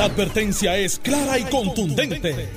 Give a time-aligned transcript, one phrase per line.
[0.00, 2.48] La advertencia es clara y contundente.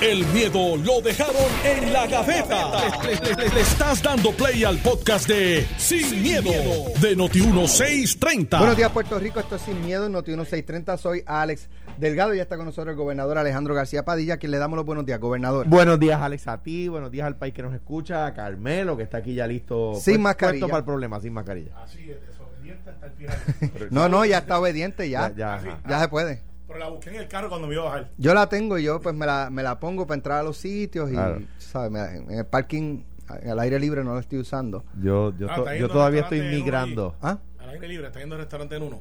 [0.00, 2.70] El miedo lo dejaron en la gaveta.
[3.02, 6.52] Le, le estás dando play al podcast de Sin, miedo,
[7.00, 8.56] de Noti1630.
[8.56, 9.40] Buenos días, Puerto Rico.
[9.40, 10.96] Esto es Sin Miedo en Noti1630.
[10.96, 11.68] Soy Alex
[11.98, 14.76] Delgado y ya está con nosotros el gobernador Alejandro García Padilla, a quien le damos
[14.76, 15.66] los buenos días, gobernador.
[15.66, 16.86] Buenos días, Alex, a ti.
[16.86, 18.26] Buenos días al país que nos escucha.
[18.26, 19.96] A Carmelo, que está aquí ya listo.
[19.96, 20.60] Sin mascarilla.
[20.60, 21.72] puesto para el problema, sin mascarilla.
[21.82, 23.88] Así es, desobediente hasta el final.
[23.90, 25.32] No, no, ya está obediente, ya.
[25.34, 26.51] Ya, Ya, ya, se puede.
[26.72, 28.10] Pero la busqué en el carro cuando me iba a bajar.
[28.16, 30.56] Yo la tengo y yo pues me la, me la pongo para entrar a los
[30.56, 31.42] sitios y, Claro.
[31.58, 31.90] ¿sabes?
[31.90, 34.82] Me- En el parking, al aire libre no la estoy usando.
[35.00, 37.14] Yo, yo, Ah, to- yo todavía estoy migrando.
[37.20, 37.38] ¿Ah?
[37.58, 39.00] Al aire libre, está yendo al restaurante en uno.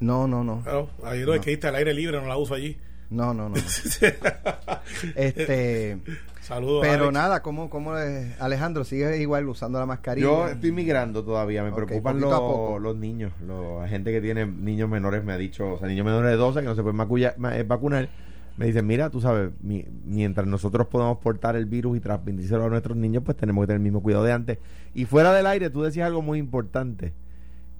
[0.00, 0.60] No, no, no.
[0.62, 2.76] Claro, ahí lo que diste al aire libre, no la uso allí.
[3.10, 3.54] No, no, no.
[5.14, 5.98] este,
[6.40, 6.80] Saludos.
[6.82, 7.12] pero Alex.
[7.14, 8.40] nada, ¿cómo, cómo es?
[8.40, 10.26] Alejandro sigue igual usando la mascarilla?
[10.26, 15.24] Yo estoy migrando todavía, me preocupan los, los niños, la gente que tiene niños menores
[15.24, 17.56] me ha dicho, o sea, niños menores de 12 que no se pueden maculla- ma-
[17.56, 18.08] eh, vacunar,
[18.56, 22.68] me dicen, mira, tú sabes, mi- mientras nosotros podamos portar el virus y transmitírselo a
[22.70, 24.58] nuestros niños, pues tenemos que tener el mismo cuidado de antes.
[24.94, 27.12] Y fuera del aire, tú decías algo muy importante,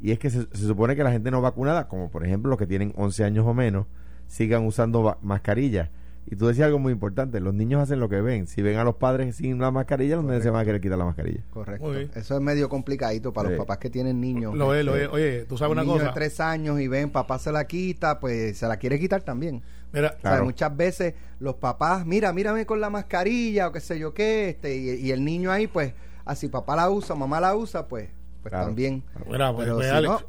[0.03, 2.59] y es que se, se supone que la gente no vacunada, como por ejemplo los
[2.59, 3.87] que tienen 11 años o menos,
[4.28, 5.91] sigan usando mascarillas.
[6.28, 8.48] Y tú decías algo muy importante, los niños hacen lo que ven.
[8.48, 10.98] Si ven a los padres sin la mascarilla, los niños se van a querer quitar
[10.98, 11.41] la mascarilla.
[11.50, 11.92] Correcto.
[12.19, 13.54] Eso es medio complicadito para Sí.
[13.54, 14.56] los papás que tienen niños.
[14.56, 15.08] Lo es, lo es.
[15.08, 16.08] Oye, tú sabes una niños cosa.
[16.08, 19.62] de tres años y ven, papá se la quita, pues se la quiere quitar también.
[19.92, 20.44] Mira, O sea, Claro.
[20.47, 24.77] muchas veces los papás, mira, mírame con la mascarilla o qué sé yo qué, este,
[24.77, 25.92] y, y el niño ahí, pues,
[26.24, 28.08] así papá la usa, mamá la usa, pues,
[28.42, 28.66] pues Claro.
[28.66, 29.04] también.
[29.30, 30.20] mira, pues, Pero pues, si Alex, no-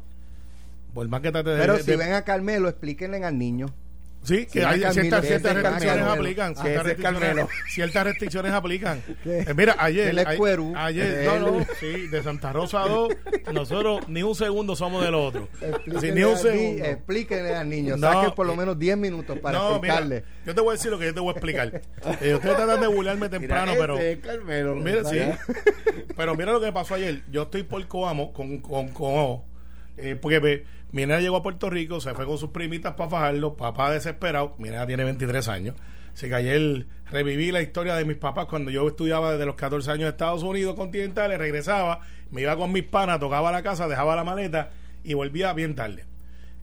[0.94, 1.42] por más que de.
[1.42, 3.66] Pero de- si de- ven a Carmelo, explíquenle al niño.
[4.24, 6.54] Sí, que Sí, hay ciertas, ciertas restricciones aplican.
[6.56, 9.02] Ciertas restricciones, ciertas restricciones aplican.
[9.24, 10.24] Eh, mira, ayer.
[10.26, 10.74] Ay- cuerú.
[10.76, 13.12] Ayer, no, no, sí, de Santa Rosa 2,
[13.54, 15.48] nosotros ni un segundo somos del otro.
[15.62, 16.84] Explíquenle, ni un segundo.
[16.84, 20.24] explíquenle al niño, No, saquen por lo menos 10 minutos para no, mira, explicarle.
[20.44, 21.80] yo te voy a decir lo que yo te voy a explicar.
[22.20, 23.96] Eh, ustedes tratan de burlarme temprano, Mira, pero.
[23.98, 25.18] ese es Carmelo, Mira, sí.
[26.16, 27.22] Pero mira lo que pasó ayer.
[27.30, 29.46] Yo estoy por Coamo, con, con Coamo,
[29.96, 33.10] eh, porque ve, mi nena llegó a Puerto Rico, se fue con sus primitas para
[33.10, 35.76] fajarlo, papá desesperado, mi nena tiene 23 años.
[36.12, 39.90] Así que ayer reviví la historia de mis papás cuando yo estudiaba desde los 14
[39.90, 42.00] años en Estados Unidos continentales, regresaba,
[42.30, 44.70] me iba con mis panas, tocaba la casa, dejaba la maleta
[45.04, 46.04] y volvía bien tarde.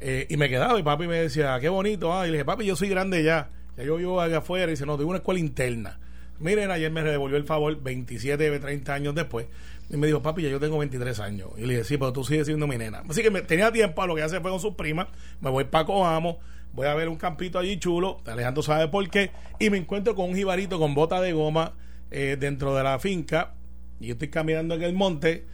[0.01, 2.65] Eh, y me quedaba y papi me decía, qué bonito, ah, y le dije, papi,
[2.65, 5.39] yo soy grande ya, ya yo vivo allá afuera, y dice, no, tengo una escuela
[5.39, 5.99] interna.
[6.37, 9.47] Miren, ayer me devolvió el favor 27, 30 años después.
[9.89, 11.49] Y me dijo, papi, ya yo tengo 23 años.
[11.57, 13.03] Y le dije, sí, pero tú sigues siendo mi nena.
[13.07, 15.07] Así que tenía tiempo, lo que hace fue con sus primas.
[15.41, 16.39] Me voy para Coamo,
[16.73, 18.19] voy a ver un campito allí chulo.
[18.25, 19.31] Alejandro sabe por qué.
[19.59, 21.73] Y me encuentro con un jibarito con bota de goma
[22.09, 23.53] eh, dentro de la finca.
[23.99, 25.45] Y yo estoy caminando en el monte.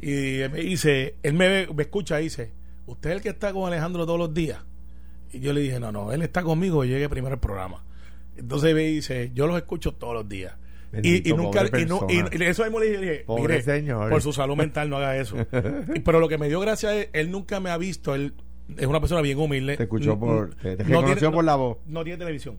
[0.00, 2.52] Y me dice, él me, ve- me escucha y dice,
[2.86, 4.58] ¿usted es el que está con Alejandro todos los días?
[5.32, 7.84] Y yo le dije, no, no, él está conmigo, yo llegué primero al programa.
[8.36, 10.54] Entonces me dice, yo los escucho todos los días.
[10.92, 14.08] Y, Bendito, y nunca, y, no- y- eso mismo le dije, Pobre señor.
[14.10, 15.36] por su salud mental no haga eso.
[15.94, 18.34] Y- pero lo que me dio gracia es, él nunca me ha visto, él
[18.78, 19.76] es una persona bien humilde.
[19.76, 21.78] Te escuchó por- te- te no reconoció tiene- por la voz.
[21.86, 22.58] No tiene televisión.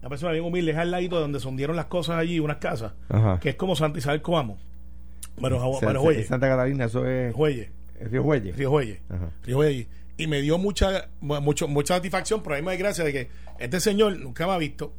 [0.00, 2.56] Una persona bien humilde, es al ladito de donde se hundieron las cosas allí, unas
[2.58, 3.38] casas, Ajá.
[3.40, 4.58] que es como Santa Isabel Coamo.
[5.40, 8.52] Pero, Sa- pero Santa Catalina, eso es es Río Juelle.
[8.52, 9.00] Río Juelle.
[9.44, 9.86] Río Juelle.
[10.16, 13.12] Y me dio mucha, mu- mucho, mucha satisfacción, pero a mí me da gracia de
[13.12, 13.28] que
[13.60, 14.92] este señor nunca me ha visto.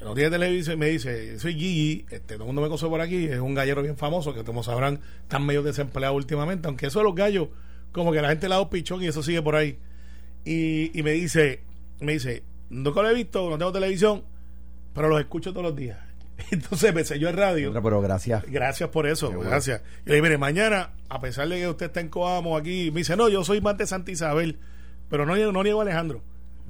[0.00, 3.00] No tiene televisión y me dice, soy Gigi, este, todo el mundo me conoce por
[3.00, 6.98] aquí, es un gallero bien famoso, que como sabrán, están medio desempleados últimamente, aunque eso
[6.98, 7.48] de los gallos,
[7.92, 9.78] como que la gente le ha dado pichón y eso sigue por ahí.
[10.44, 11.62] Y, y me dice,
[12.00, 14.24] me dice, nunca lo he visto, no tengo televisión,
[14.92, 15.98] pero los escucho todos los días.
[16.50, 17.72] Entonces me selló el radio.
[17.72, 18.44] Pero gracias.
[18.46, 19.50] Gracias por eso, bueno.
[19.50, 19.82] gracias.
[20.04, 23.00] Y le dije, mire, mañana, a pesar de que usted está en Coamo aquí, me
[23.00, 24.58] dice, no, yo soy más de Santa Isabel,
[25.08, 26.22] pero no, no niego a Alejandro.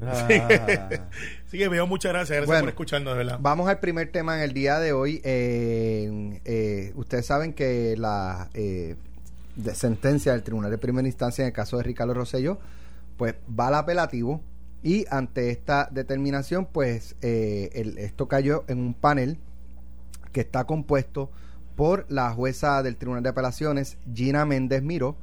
[0.02, 0.26] Ah.
[1.46, 3.38] Así que me dio muchas gracias, gracias Bueno, por escucharnos, verdad.
[3.40, 5.20] Vamos al primer tema en el día de hoy.
[5.24, 8.96] Eh, eh, ustedes saben que la eh,
[9.56, 12.58] de- sentencia del Tribunal de Primera Instancia en el caso de Ricardo Rosselló,
[13.16, 14.40] pues va al apelativo
[14.82, 19.38] y ante esta determinación, pues eh, el- esto cayó en un panel
[20.32, 21.30] que está compuesto
[21.76, 25.16] por la jueza del Tribunal de Apelaciones, Gina Méndez Miro,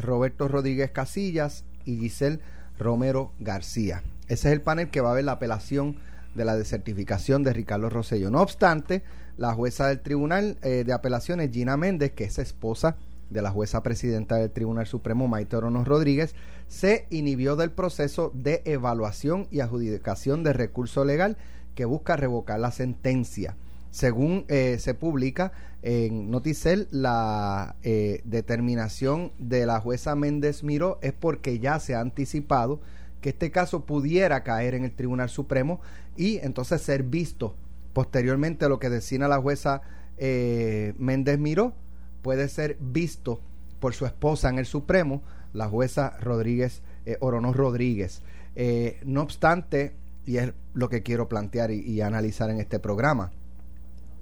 [0.00, 2.40] Roberto Rodríguez Casillas y Giselle
[2.78, 4.02] Romero García.
[4.28, 5.96] Ese es el panel que va a ver la apelación
[6.34, 8.30] de la desertificación de Ricardo Rosello.
[8.30, 9.02] No obstante,
[9.36, 12.96] la jueza del Tribunal eh, de Apelaciones, Gina Méndez, que es esposa
[13.30, 16.34] de la jueza presidenta del Tribunal Supremo, Maite Oronos Rodríguez,
[16.68, 21.36] se inhibió del proceso de evaluación y adjudicación de recurso legal
[21.74, 23.56] que busca revocar la sentencia.
[23.96, 31.14] Según eh, se publica en Noticel, la eh, determinación de la jueza Méndez Miró es
[31.14, 32.82] porque ya se ha anticipado
[33.22, 35.80] que este caso pudiera caer en el Tribunal Supremo
[36.14, 37.54] y entonces ser visto
[37.94, 39.80] posteriormente lo que decina la jueza
[40.18, 41.72] eh, Méndez Miró,
[42.20, 43.40] puede ser visto
[43.80, 45.22] por su esposa en el Supremo,
[45.54, 48.20] la jueza Rodríguez, eh, Rodríguez.
[48.56, 49.94] Eh, no obstante,
[50.26, 53.32] y es lo que quiero plantear y analizar en este programa,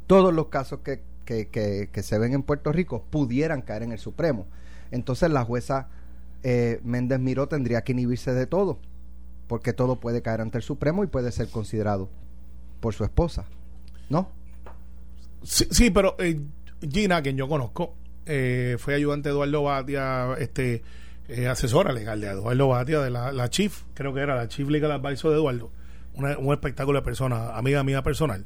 [0.06, 1.48] todos los casos que, que,
[1.90, 4.46] que, se ven en Puerto Rico pudieran caer en el Supremo.
[4.90, 5.88] Entonces la jueza
[6.42, 8.78] eh, Méndez Miró tendría que inhibirse de todo,
[9.48, 12.08] porque todo puede caer ante el Supremo y puede ser considerado
[12.80, 13.46] por su esposa,
[14.10, 14.28] ¿no?
[15.42, 16.40] Sí, sí, pero eh,
[16.90, 17.94] Gina, quien yo conozco,
[18.26, 20.82] eh, fue ayudante de Eduardo Batia, este,
[21.28, 24.68] eh, asesora legal de Eduardo Batia, de la, la Chief, creo que era la Chief
[24.68, 25.70] Legal Advisor de Eduardo.
[26.14, 28.44] Una- un espectáculo de persona, amiga mía personal.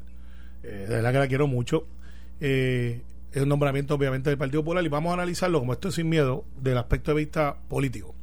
[0.63, 1.87] Eh, de verdad que la quiero mucho.
[2.41, 3.01] Eh,
[3.31, 6.09] es un nombramiento, obviamente, del Partido Popular y vamos a analizarlo, como esto es sin
[6.09, 8.15] miedo, del aspecto de vista político.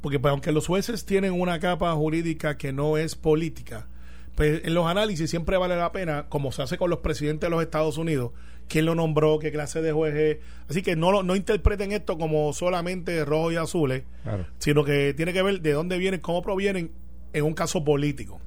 [0.00, 3.86] Porque pues, aunque los jueces tienen una capa jurídica que no es política,
[4.34, 7.50] pues en los análisis siempre vale la pena, como se hace con los presidentes de
[7.54, 8.32] los Estados Unidos,
[8.68, 10.38] quién lo nombró, qué clase de juez es.
[10.68, 14.46] Así que no, no interpreten esto como solamente rojo y azules, Claro.
[14.58, 16.90] sino que tiene que ver de dónde vienen, cómo provienen
[17.34, 18.40] en un caso político.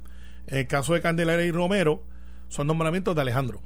[0.48, 2.04] En el caso de Candelaria y Romero,
[2.50, 3.62] son nombramientos de Alejandro.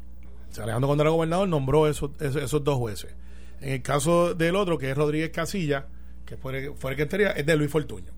[0.49, 3.13] O sea, Alejandro cuando era gobernador nombró esos, esos, esos dos jueces.
[3.61, 5.87] En el caso del otro, que es Rodríguez Casilla,
[6.25, 8.11] que fue, fue el que estaría, es de Luis Fortuño.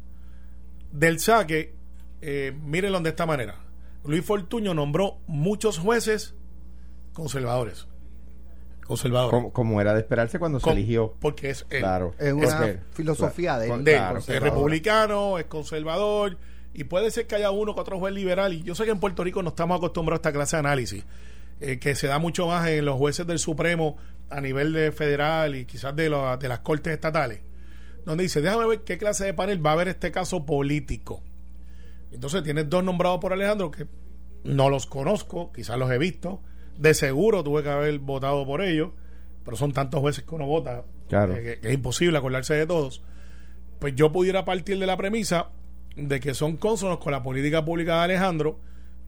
[0.92, 1.74] Del saque,
[2.22, 3.56] eh, mírenlo de esta manera.
[4.06, 6.36] Luis Fortuño nombró muchos jueces
[7.14, 7.88] conservadores.
[8.86, 9.32] Conservadores.
[9.32, 11.16] Como, como era de esperarse cuando se eligió.
[11.20, 11.80] Porque es él.
[11.80, 12.14] Claro.
[12.20, 13.84] Es una Porque- filosofía de él.
[13.84, 13.98] De él.
[13.98, 16.38] claro, es republicano, es conservador
[16.74, 19.00] y puede ser que haya uno que otro juez liberal y yo sé que en
[19.00, 21.06] Puerto Rico no estamos acostumbrados a esta clase de análisis
[21.60, 23.98] eh, que se da mucho más en los jueces del Supremo
[24.30, 27.42] a nivel de federal y quizás de, lo- de las cortes estatales
[28.06, 31.22] donde dice déjame ver qué clase de panel va a haber este caso político
[32.12, 33.88] entonces tienes dos nombrados por Alejandro que
[34.44, 36.42] no los conozco, quizás los he visto.
[36.78, 38.90] De seguro tuve que haber votado por ellos,
[39.46, 41.36] pero son tantos jueces que uno vota Claro.
[41.36, 43.04] que, que es imposible acordarse de todos.
[43.80, 45.52] Pues yo pudiera partir de la premisa
[45.96, 48.60] de que son cónsonos con la política pública de Alejandro,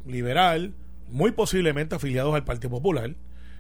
[0.05, 0.73] liberal,
[1.09, 3.15] muy posiblemente afiliados al Partido Popular,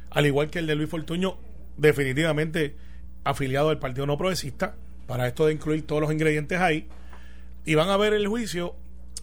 [0.09, 1.37] al igual que el de Luis Fortuño,
[1.77, 2.75] definitivamente
[3.23, 4.75] afiliado al Partido No Progresista,
[5.07, 6.87] para esto de incluir todos los ingredientes ahí
[7.65, 8.75] y van a ver el juicio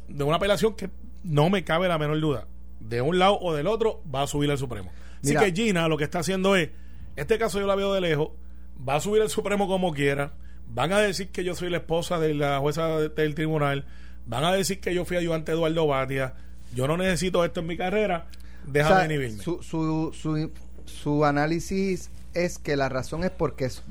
[0.09, 0.91] de una apelación que
[1.23, 2.47] no me cabe la menor duda.
[2.81, 4.91] De un lado o del otro va a subir al Supremo.
[5.23, 5.45] Así Mira.
[5.45, 6.71] que Gina lo que está haciendo es,
[7.17, 8.31] este caso yo la veo de lejos,
[8.89, 10.33] va a subir al Supremo como quiera,
[10.75, 13.85] van a decir que yo soy la esposa de la jueza de- del tribunal,
[14.27, 16.35] van a decir que yo fui ayudante de Eduardo Batia,
[16.75, 18.27] yo no necesito esto en mi carrera,
[18.67, 19.43] O déjame sea, inhibirme.
[19.43, 20.51] su, su, su,
[20.85, 23.83] su análisis es que la razón es porque es,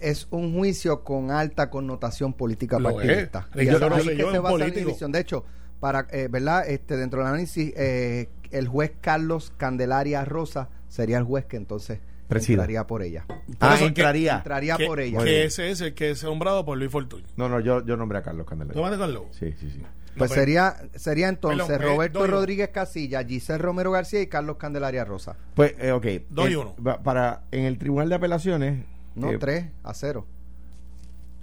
[0.00, 3.48] es un juicio con alta connotación política Lo partidista.
[3.54, 3.62] es.
[3.62, 4.78] Y se basa político.
[4.80, 5.12] inhibición.
[5.12, 5.44] De hecho,
[5.80, 11.24] para eh, verdad este dentro del análisis eh, el juez Carlos Candelaria Rosa sería el
[11.24, 12.00] juez que entonces
[12.30, 12.54] Presida.
[12.62, 13.26] entraría por ella.
[13.60, 14.36] Ah, eso que- entraría.
[14.38, 15.22] Entraría que, por ella.
[15.22, 17.26] Que ese es el que es nombrado por Luis Fortuño.
[17.36, 18.80] No, no, yo, yo nombré a Carlos ¿Tú Candelaria.
[18.80, 19.24] vas a Carlos?
[19.32, 19.82] Sí, sí, sí.
[20.16, 22.26] Pues No, sería sería entonces Perdón, eh, Roberto uno.
[22.28, 25.36] Rodríguez Casilla, Giselle Romero García y Carlos Candelaria Rosa.
[25.54, 26.06] Pues, eh, ok.
[26.30, 26.74] Dos y El- uno.
[27.04, 28.84] Para, en el Tribunal de Apelaciones.
[29.14, 30.26] No, eh, tres a cero.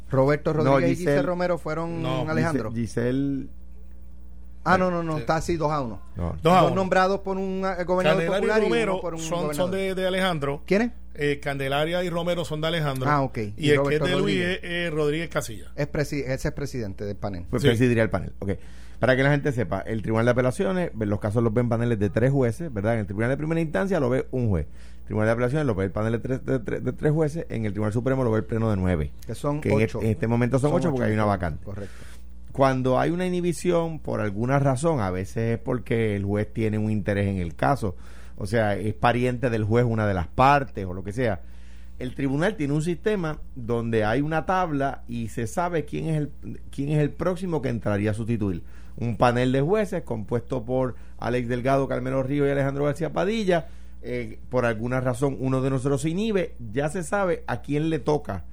[0.10, 2.72] Roberto No, Rodríguez y Giselle- Romero fueron No, Alejandro.
[2.72, 3.48] Gise- Giselle.
[4.74, 5.19] Ah, no, no, no, Sí.
[5.22, 6.00] está así dos a uno.
[6.16, 6.36] No.
[6.42, 6.76] Dos a Dos uno.
[6.76, 9.42] nombrados por un eh, gobernador Candelaria popular y y Romero uno por un son, son
[9.44, 9.71] gobernador.
[9.71, 10.62] de, de Alejandro.
[10.66, 10.92] ¿Quiénes?
[11.16, 13.09] Eh, Candelaria y Romero son de Alejandro.
[13.09, 13.38] Ah, ok.
[13.38, 14.59] Y, Y el que es Roberto de Luis Rodríguez.
[14.62, 15.71] es eh, Rodríguez Casilla.
[15.76, 17.45] Es presi- ese es presidente del panel.
[17.50, 17.68] Pues Sí.
[17.69, 18.33] presidiría el panel.
[18.40, 18.52] Ok.
[19.00, 22.00] Para que la gente sepa, el Tribunal de Apelaciones, ve- los casos los ven paneles
[22.00, 22.94] de tres jueces, ¿verdad?
[22.95, 24.66] En el Tribunal de Primera Instancia lo ve un juez.
[25.02, 27.45] El Tribunal de Apelaciones lo ve el panel de tres, de, tres- de tres jueces.
[27.50, 29.12] En el Tribunal Supremo lo ve el pleno de nueve.
[29.26, 29.86] que son Que en, ocho.
[30.00, 31.64] este- en este momento son, ocho porque hay una vacante.
[31.64, 31.94] Correcto.
[32.57, 36.90] Cuando hay una inhibición por alguna razón, a veces es porque el juez tiene un
[36.90, 37.95] interés en el caso,
[38.35, 41.42] o sea, es pariente del juez una de las partes o lo que sea.
[41.99, 46.31] El tribunal tiene un sistema donde hay una tabla y se sabe quién es el
[46.71, 48.64] quién es el próximo que entraría a sustituir.
[48.95, 53.68] Un panel de jueces compuesto por Alex Delgado, Carmelo Río y Alejandro García Padilla.
[54.02, 57.99] Eh, por alguna razón uno de nosotros se inhibe, ya se sabe a quién le
[57.99, 58.45] toca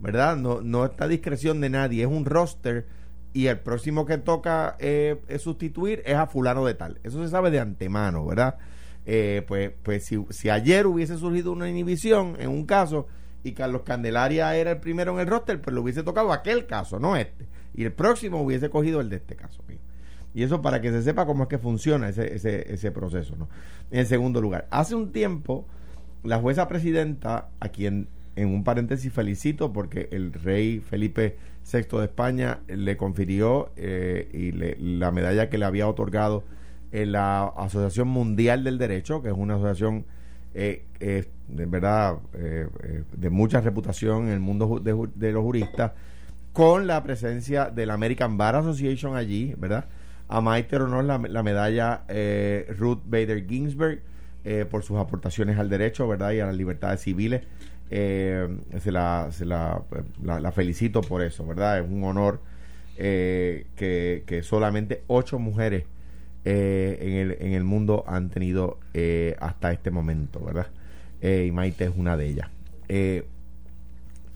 [0.00, 0.36] ¿verdad?
[0.36, 2.86] No, no está a discreción de nadie, es un roster
[3.32, 6.98] y el próximo que toca eh, eh, sustituir es a fulano de tal.
[7.04, 8.56] Eso se sabe de antemano, ¿verdad?
[9.06, 13.06] Eh, pues pues si, si ayer hubiese surgido una inhibición en un caso
[13.42, 16.98] y Carlos Candelaria era el primero en el roster, pues le hubiese tocado aquel caso,
[16.98, 17.46] no este.
[17.74, 19.62] Y el próximo hubiese cogido el de este caso.
[20.34, 23.48] Y eso para que se sepa cómo es que funciona ese, ese, ese proceso, ¿no?
[23.90, 25.66] En segundo lugar, hace un tiempo,
[26.22, 31.36] la jueza presidenta, a quien en un paréntesis felicito porque el rey Felipe
[31.70, 36.44] VI de España le confirió eh, y le- la medalla que le había otorgado
[36.92, 40.04] en la Asociación Mundial del Derecho, que es una asociación
[40.54, 45.92] eh, eh, de verdad eh, eh, de mucha reputación en el mundo de, los juristas,
[46.52, 49.84] con la presencia de la American Bar Association allí, ¿verdad?
[50.28, 54.00] A Maite Honor la, la medalla eh, Ruth Bader Ginsburg
[54.70, 56.32] por sus aportaciones al derecho, ¿verdad?
[56.32, 57.42] Y a las libertades civiles.
[57.90, 58.48] Eh,
[58.80, 59.82] se la, se la,
[60.22, 61.80] la- felicito por eso, ¿verdad?
[61.80, 62.40] Es un honor
[62.96, 65.84] eh, que, que solamente ocho mujeres
[66.44, 70.68] eh, en, el, en el mundo han tenido eh, hasta este momento, ¿verdad?
[71.20, 72.48] Eh, y Maite es una de ellas.
[72.88, 73.24] Eh,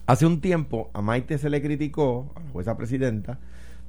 [0.05, 3.39] hace un tiempo a Maite se le criticó, a la jueza presidenta,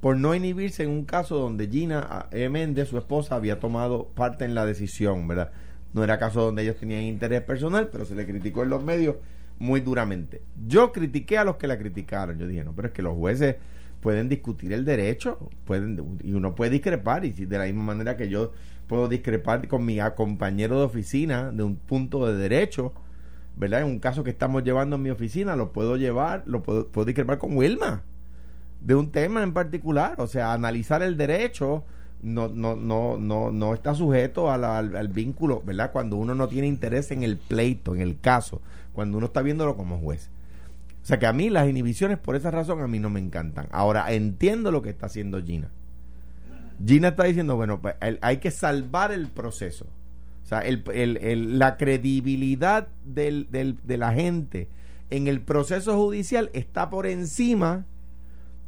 [0.01, 2.49] por no inhibirse en un caso donde Gina E.
[2.49, 5.51] Méndez, su esposa, había tomado parte en la decisión, ¿verdad?
[5.93, 9.15] No era caso donde ellos tenían interés personal, pero se le criticó en los medios
[9.59, 10.41] muy duramente.
[10.67, 12.37] Yo critiqué a los que la criticaron.
[12.37, 13.55] Yo dije, no, pero es que los jueces
[14.01, 18.29] pueden discutir el derecho, pueden y uno puede discrepar y de la misma manera que
[18.29, 18.51] yo
[18.87, 22.93] puedo discrepar con mi compañero de oficina de un punto de derecho,
[23.55, 23.81] ¿verdad?
[23.81, 27.37] En un caso que estamos llevando en mi oficina, lo puedo llevar, lo puedo, discrepar
[27.37, 28.03] con Wilma
[28.81, 31.83] de un tema en particular, o sea, analizar el derecho
[32.21, 35.91] no no no no no está sujeto al vínculo, ¿verdad?
[35.91, 38.61] Cuando uno no tiene interés en el pleito, en el caso,
[38.97, 40.31] cuando uno está viéndolo como juez.
[41.03, 43.67] O sea que a mí las inhibiciones por esa razón a mí no me encantan.
[43.69, 45.69] Ahora entiendo lo que está haciendo Gina.
[46.83, 49.85] Gina está diciendo, bueno, pues, hay que salvar el proceso.
[50.43, 54.67] O sea, la credibilidad del, de la gente
[55.11, 57.85] en el proceso judicial está por encima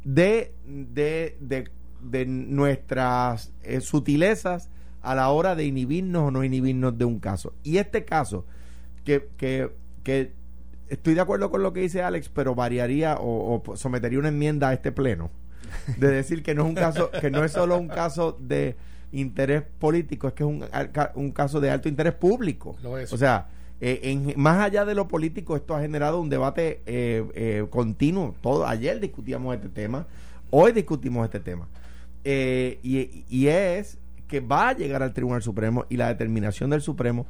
[0.04, 4.70] de, de, de, de nuestras eh, sutilezas
[5.02, 7.52] a la hora de inhibirnos o no inhibirnos de un caso.
[7.64, 8.46] Y este caso,
[9.04, 9.70] que, que,
[10.10, 10.32] que
[10.88, 14.70] estoy de acuerdo con lo que dice Alex, pero variaría o, o sometería una enmienda
[14.70, 15.30] a este pleno
[15.98, 18.74] de decir que no es un caso, que no es solo un caso de
[19.12, 20.64] interés político, es que es un,
[21.14, 22.76] un caso de alto interés público.
[22.82, 23.12] Lo es.
[23.12, 23.46] O sea,
[23.80, 28.34] eh, en, más allá de lo político, esto ha generado un debate eh, eh, continuo.
[28.40, 30.08] Todo, ayer discutíamos este tema,
[30.50, 31.68] hoy discutimos este tema.
[32.24, 36.82] Eh, y, y es que va a llegar al Tribunal Supremo y la determinación del
[36.82, 37.26] Supremo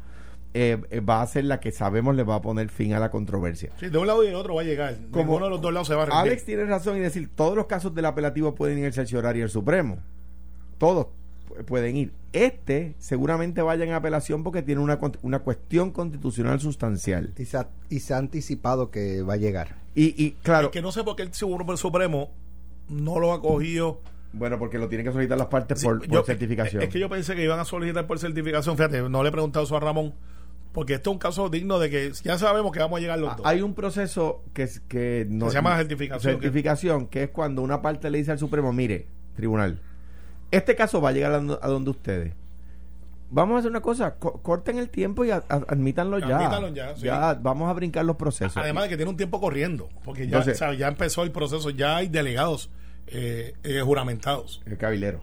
[0.54, 3.11] eh, eh, va a ser la que sabemos le va a poner fin a la
[3.11, 3.71] controversia.
[3.78, 4.97] Sí, de un lado y del otro va a llegar.
[5.11, 6.21] Como- Ninguno de los dos lados se va a rendir.
[6.33, 9.45] Alex tiene razón y decir, todos los casos del apelativo pueden ir al cerciorario y
[9.45, 9.99] el Supremo.
[10.78, 11.07] Todos
[11.49, 12.12] pu- pueden ir.
[12.33, 17.33] Este seguramente vaya en apelación porque tiene una, una cuestión constitucional sustancial.
[17.38, 19.76] Y se, ha, y se ha anticipado que va a llegar.
[19.95, 22.30] Y, y claro, Es que no sé por qué el Supremo- Supremo
[22.88, 24.00] no lo ha cogido.
[24.33, 26.83] bueno, porque lo tienen que solicitar las partes Sí, por, por yo- certificación.
[26.83, 28.76] Es que yo pensé que iban a solicitar por certificación.
[28.76, 30.14] Fíjate, no le he preguntado eso a Ramón.
[30.72, 33.32] Porque este es un caso digno de que ya sabemos que vamos a llegar los
[33.32, 33.46] Ah, dos.
[33.46, 36.32] Hay un proceso que, que, no, Que se llama certificación.
[36.34, 39.80] certificación, que es cuando una parte le dice al Supremo, mire, tribunal,
[40.52, 42.34] este caso va a llegar a, a donde ustedes.
[43.32, 46.36] Vamos a hacer una cosa, co- corten el tiempo y a- a- admítanlo ya.
[46.38, 47.06] Admítanlo ya, sí.
[47.42, 48.56] vamos a brincar los procesos.
[48.56, 49.88] Además de que tiene un tiempo corriendo.
[50.04, 51.70] Porque ya, Entonces- o sea, ya empezó el proceso.
[51.70, 52.70] Ya hay delegados
[53.06, 54.62] eh, eh, juramentados.
[54.66, 55.20] el cabilero.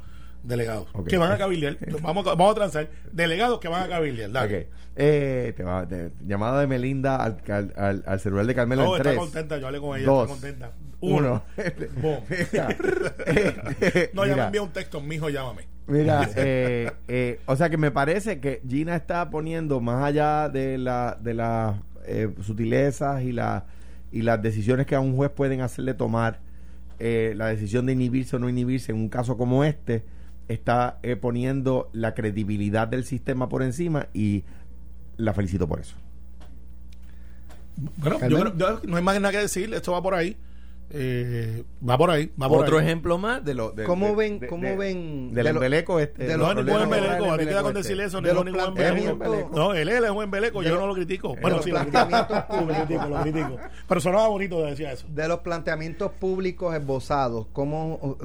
[0.47, 0.87] Delegados.
[1.07, 1.77] Que van a cabildear.
[2.01, 2.89] Vamos, a- vamos a transar.
[3.11, 4.31] Delegados que van a cabildear.
[4.31, 4.59] Dale.
[4.61, 4.67] Ok.
[4.95, 8.95] Eh, te va- te- llamada de Melinda al, al, al- al celular de Carmela No,
[8.95, 9.19] en está tres.
[9.19, 9.57] contenta.
[9.57, 10.05] Yo hablé con ella.
[10.05, 10.71] dos, está contenta.
[10.99, 11.43] Uno.
[14.13, 15.01] No, ya me envió un texto.
[15.01, 15.63] Mijo, llámame.
[15.87, 20.77] Mira, eh, eh, o sea que me parece que Gina está poniendo más allá de
[20.77, 21.75] la de las
[22.05, 23.65] eh, sutilezas y la
[24.11, 26.39] y las decisiones que a un juez pueden hacerle tomar
[26.99, 30.03] eh, la decisión de inhibirse o no inhibirse en un caso como este
[30.47, 34.43] está eh, poniendo la credibilidad del sistema por encima y
[35.17, 35.95] la felicito por eso.
[37.97, 39.73] Bueno, yo creo- yo- no hay más nada que decir.
[39.73, 40.35] Esto va por ahí.
[40.89, 42.31] Eh, va por ahí.
[42.41, 42.85] Va por Otro ahí.
[42.85, 46.23] ejemplo más de lo de, ¿Cómo de- ven- de- cómo de- ven del embeleco este
[46.25, 47.25] de los No, ningún embeleco.
[47.33, 48.21] A ti te da del con decir eso.
[48.21, 49.49] De ningún embeleco.
[49.53, 50.63] No, él, es un embeleco.
[50.63, 51.35] Yo no lo critico.
[51.35, 52.07] de Bueno, los sí, lo critico.
[52.07, 53.21] planteamientos Lo públicos.
[53.21, 53.57] critico.
[53.87, 55.05] Pero sonaba bonito de decir eso.
[55.13, 58.17] De los planteamientos públicos esbozados, ¿cómo,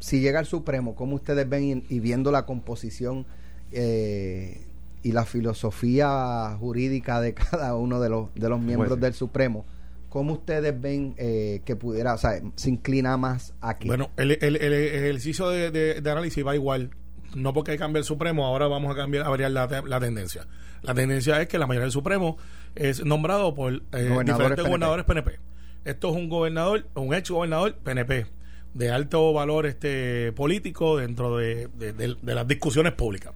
[0.00, 3.26] si llega al Supremo, cómo ustedes ven y, y viendo la composición
[3.70, 4.64] eh,
[5.04, 9.02] y la filosofía jurídica de cada uno de los, de los miembros Jueces.
[9.02, 9.64] del Supremo,
[10.08, 13.88] cómo ustedes ven eh, que pudiera, o sea, se inclina más aquí?
[13.88, 16.90] Bueno, el, el- el ejercicio de, de- de análisis va igual.
[17.34, 20.46] No porque cambie el Supremo, ahora vamos a cambiar, a variar la, la tendencia.
[20.82, 22.38] La tendencia es que la mayoría del Supremo
[22.74, 24.68] es nombrado por eh, Gobernadores diferentes PNP.
[24.68, 25.38] gobernadores PNP.
[25.84, 28.26] Esto es un gobernador, un ex gobernador PNP,
[28.74, 33.34] de alto valor este político dentro de, de- de- de las discusiones públicas.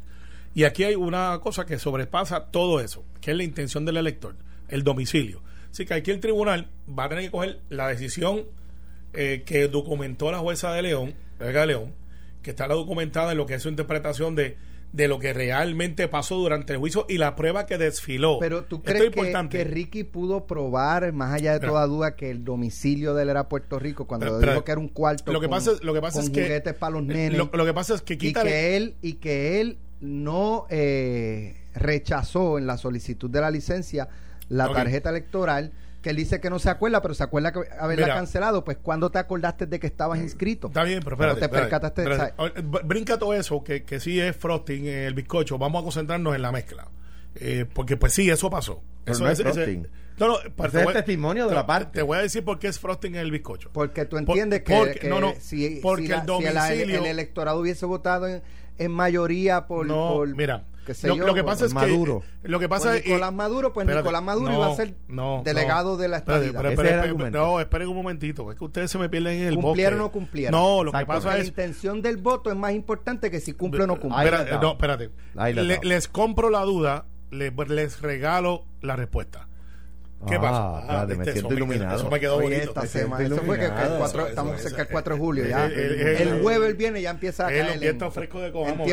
[0.54, 4.36] Y aquí hay una cosa que sobrepasa todo eso, que es la intención del elector,
[4.68, 5.42] el domicilio.
[5.72, 8.42] Así que aquí el tribunal va a tener que coger la decisión
[9.14, 11.92] eh, que documentó la jueza de León, de León,
[12.42, 14.56] que está documentada en lo que es su interpretación de,
[14.92, 18.38] de lo que realmente pasó durante el juicio y la prueba que desfiló.
[18.38, 22.30] Pero tú crees que, que Ricky pudo probar, más allá de Pero- toda duda, que
[22.30, 25.40] el domicilio de él era Puerto Rico cuando Pero- dijo que era un cuarto lo
[25.40, 27.50] que con, pasa es- lo que pasa con es que- juguetes para los nenes Lo,
[27.52, 28.50] lo que pasa es que y quítale.
[28.50, 34.08] que él y que él no eh, rechazó en la solicitud de la licencia
[34.48, 35.72] la tarjeta electoral
[36.02, 38.16] que él dice que no se acuerda, pero se acuerda que haberla Mira.
[38.16, 38.64] cancelado.
[38.64, 40.66] Pues, ¿cuándo te acordaste de que estabas inscrito?
[40.66, 41.40] Está bien, pero espérate.
[41.42, 42.62] te percataste, espérate.
[42.84, 45.58] Brinca todo eso, que, que sí es frosting, eh, el bizcocho.
[45.58, 46.88] Vamos a concentrarnos en la mezcla.
[47.36, 48.82] Eh, porque, pues sí, eso pasó.
[49.04, 49.86] Pero eso no es frosting.
[50.18, 51.92] no, no, pero Ese te es voy- el testimonio de la parte.
[52.00, 53.70] Te voy a decir por qué es frosting en el bizcocho.
[53.72, 56.24] Porque tú Por- entiendes que, porque- que no, no, si, porque si la- el si
[56.24, 58.42] el- domicilio- el, electorado hubiese votado en,
[58.76, 60.64] en mayoría por, no, por- mira.
[60.86, 61.90] Qué sé Lo, yo, lo que pasa es por que.
[61.92, 62.22] Maduro.
[62.42, 63.04] Lo que pasa es.
[63.06, 65.96] Nicolás Maduro, pues espérate, Nicolás Maduro no, iba a ser no, delegado no.
[65.96, 66.60] de la Espérate, estadidad.
[66.60, 67.38] pero- Ese pero- es el pero- argumento.
[67.38, 68.52] no, esperen un momentito.
[68.52, 70.02] Es que ustedes se me pierden en el ¿Cumplieron bosque.
[70.02, 70.60] o no cumplieron?
[70.60, 71.48] No, lo que pasa Porque la es.
[71.48, 74.30] intención del voto es más importante que si cumple o no cumple.
[74.30, 74.60] La estaba.
[74.62, 75.10] no, espérate.
[75.34, 79.48] La Le- les compro la duda, le- les regalo la respuesta.
[80.28, 80.80] ¿Qué Ah, pasa?
[80.80, 81.96] espérate, me viste, siento eso iluminado.
[81.98, 82.62] Eso me quedó Oye, bonito.
[82.68, 83.24] esta Me siento semana.
[83.34, 83.98] Eso fue que, el iluminado.
[83.98, 84.92] cuatro- Eso, estamos eso, cerca del eso.
[84.92, 85.46] 4 de julio.
[85.46, 85.66] Ya.
[85.66, 87.72] El- el- el, el- jueves viene ya empieza a El caer.
[87.72, 88.52] en- fresco de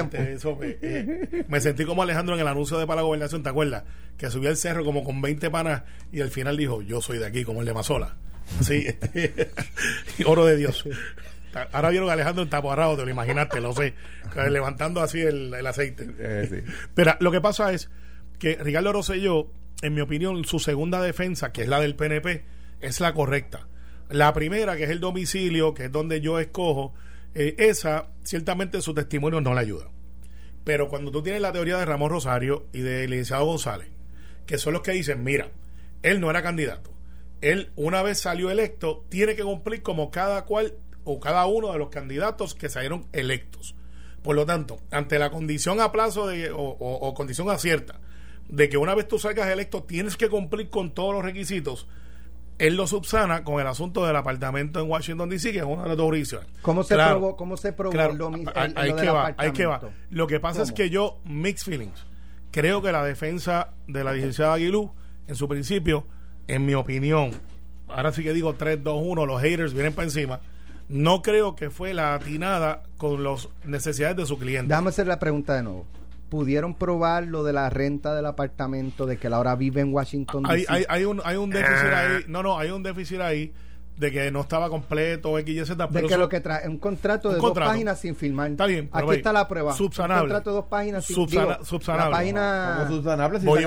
[0.09, 3.43] viste, eso me, eh, me sentí como Alejandro en el anuncio de para la gobernación,
[3.43, 3.83] ¿te acuerdas?
[4.17, 7.25] Que subió el cerro como con 20 panas y al final dijo, yo soy de
[7.27, 8.15] aquí, como el de Mazola.
[8.61, 9.51] Sí, este,
[10.25, 10.83] oro de Dios.
[11.71, 13.93] Ahora vieron a Alejandro en taparrado, te lo imaginaste, lo sé,
[14.49, 16.07] levantando así el, el aceite.
[16.19, 16.73] Eh, sí.
[16.93, 17.89] Pero lo que pasa es
[18.39, 19.47] que Ricardo Rosselló,
[19.81, 22.43] en mi opinión, su segunda defensa, que es la del PNP,
[22.81, 23.67] es la correcta.
[24.09, 26.93] La primera, que es el domicilio, que es donde yo escojo,
[27.33, 29.89] eh, esa, ciertamente su testimonio no le ayuda.
[30.63, 33.89] Pero cuando tú tienes la teoría de Ramón Rosario y de licenciado González,
[34.45, 35.49] que son los que dicen, mira,
[36.03, 36.91] él no era candidato.
[37.41, 40.73] Él, una vez salió electo, tiene que cumplir como cada cual
[41.05, 43.75] o cada uno de los candidatos que salieron electos.
[44.21, 48.01] Por lo tanto, ante la condición a plazo de, o condición acierta
[48.49, 51.87] de que una vez tú salgas electo tienes que cumplir con todos los requisitos,
[52.57, 55.87] él lo subsana con el asunto del apartamento en Washington D.C., que es una de
[55.89, 56.47] las dos jurisdicciones.
[56.61, 59.51] ¿Cómo se Claro, probó, cómo se probó Claro, el domi- ahí- lo que va, ahí
[59.53, 59.79] que va.
[60.09, 62.05] Lo que pasa es que yo, mixed feelings,
[62.51, 64.91] creo que la defensa de la licenciada Aguilú,
[65.27, 66.05] en su principio,
[66.47, 67.31] en mi opinión,
[67.87, 70.41] ahora sí que digo 3, 2, 1, los haters vienen para encima,
[70.89, 74.67] no creo que fue la atinada con las necesidades de su cliente.
[74.67, 75.85] Déjame hacer la pregunta de nuevo.
[76.29, 80.59] ¿Pudieron probar lo de la renta del apartamento, de que ahora vive en Washington, hay,
[80.61, 80.73] D.C.?
[80.73, 81.99] hay, hay un, hay un déficit Ah.
[82.01, 83.51] ahí, no, no, hay un déficit ahí
[83.97, 86.65] de que no estaba completo, X, Y, Z, de pero que eso- lo que trae
[86.69, 87.65] un contrato Un de contrato.
[87.65, 88.51] dos páginas sin firmar.
[88.51, 89.73] Está bien, pero Aquí ve, está la prueba.
[89.73, 90.21] subsanable.
[90.23, 92.11] Un contrato de dos páginas sin Subsana- digo, subsanable.
[92.11, 92.75] La página.
[92.87, 93.65] Como subsanable si voy,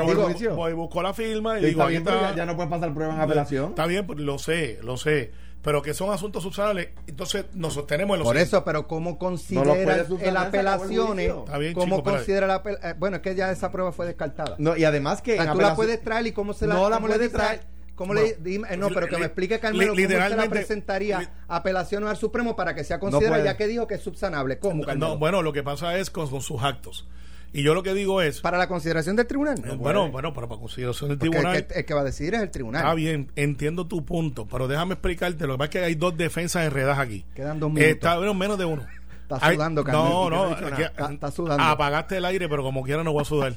[0.54, 2.94] voy, busco la firma y Sí, digo, está bien, pero ya, ya no pueden pasar
[2.94, 3.68] pruebas en apelación.
[3.70, 5.32] Está bien, pues, lo sé, lo sé.
[5.62, 9.18] Pero que son asuntos subsanables, entonces nos sostenemos en los Por eso, pero ¿cómo No
[9.18, 11.28] considera puede el se apelaciones?
[11.30, 14.06] Está bien, ¿Cómo chico, considera la apel- eh, Bueno, es que ya esa prueba fue
[14.06, 14.56] descartada.
[14.58, 15.34] No, y además que.
[15.34, 17.14] O sea, en tú la puedes traer y cómo se la, No la cómo le
[17.14, 17.60] puede dice- traer.
[17.94, 20.56] ¿Cómo Bueno, le dime- no, pero que me explique li- Carmelo cómo usted la literalmente-
[20.56, 24.58] presentaría apelación al Supremo para que sea considerada ya que dijo que es subsanable.
[24.58, 25.08] ¿Cómo, Carmelo?
[25.10, 27.06] No, bueno, lo que pasa es con, con sus actos.
[27.54, 29.58] Y yo lo que digo es, para la consideración del tribunal.
[29.58, 32.04] eh, bueno, bueno, pero para consideración del Porque tribunal, el, que, el que va a
[32.04, 32.82] decidir es el tribunal.
[32.82, 36.16] está bien, entiendo tu punto, pero déjame explicarte, lo que pasa es que hay dos
[36.16, 37.26] defensas enredadas aquí.
[37.34, 37.92] Quedan dos minutos.
[37.94, 38.86] Está, bueno, menos de uno.
[39.22, 40.30] Está sudando, Carmelo.
[40.30, 40.82] No, no, aquí-.
[40.82, 41.62] Está- está sudando.
[41.64, 43.54] Apagaste el aire, pero como quiera no voy a sudar.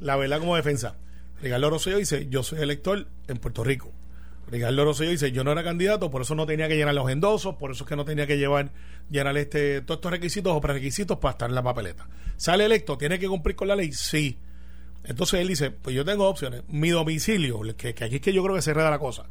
[0.00, 0.96] La verdad como defensa.
[1.42, 3.90] Ricardo Rosselló dice, yo soy elector en Puerto Rico.
[4.48, 7.56] Ricardo Rosselló dice, yo no era candidato, por eso no tenía que llenar los endosos,
[7.56, 8.72] por eso es que no tenía que llevar,
[9.10, 12.08] llenar este, todos estos requisitos o prerequisitos para estar en la papeleta.
[12.36, 14.38] Sale electo, tiene que cumplir con la ley, sí.
[15.04, 16.62] Entonces él dice, pues yo tengo opciones.
[16.68, 19.26] Mi domicilio, que, aquí es que yo creo que se reda la cosa.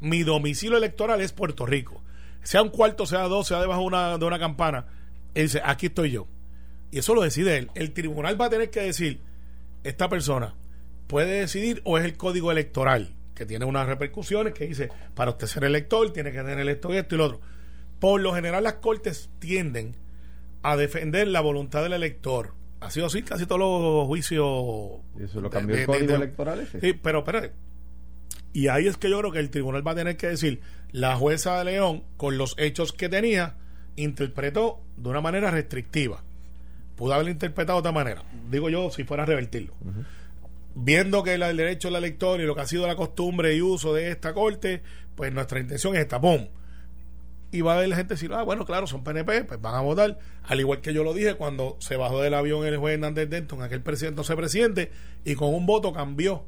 [0.00, 2.02] Mi domicilio electoral es Puerto Rico.
[2.42, 4.86] Sea un cuarto, sea dos, sea debajo de una, de una campana.
[5.34, 6.28] Él dice, aquí estoy yo.
[6.90, 7.70] Y eso lo decide él.
[7.74, 9.20] El tribunal va a tener que decir,
[9.82, 10.54] esta persona
[11.06, 15.46] puede decidir o es el código electoral, que tiene unas repercusiones que dice, para usted
[15.46, 17.40] ser elector, tiene que tener esto, esto y lo otro.
[18.00, 19.94] Por lo general las cortes tienden
[20.62, 22.54] a defender la voluntad del elector.
[22.80, 25.00] Ha sido así casi todos los juicios.
[25.18, 26.80] Y eso lo cambió de- el código de- electoral ese.
[26.80, 27.52] Sí, pero espérate.
[28.52, 31.14] Y ahí es que yo creo que el tribunal va a tener que decir, la
[31.16, 33.54] jueza de León, con los hechos que tenía,
[33.96, 36.22] interpretó de una manera restrictiva.
[36.96, 38.22] Pudo haberlo interpretado de otra manera.
[38.50, 39.74] Digo yo, si fuera a revertirlo.
[40.78, 43.62] Viendo que la- el derecho del elector y lo que ha sido la costumbre y
[43.62, 44.82] uso de esta corte,
[45.14, 46.48] pues nuestra intención es esta, ¡pum!
[47.50, 50.18] Y va a haber gente decir, ah, bueno, claro, son PNP, pues van a votar.
[50.42, 53.62] Al igual que yo lo dije cuando se bajó del avión el juez Hernández Denton,
[53.62, 54.90] aquel presidente, no sé presidente,
[55.24, 56.44] y con un voto cambió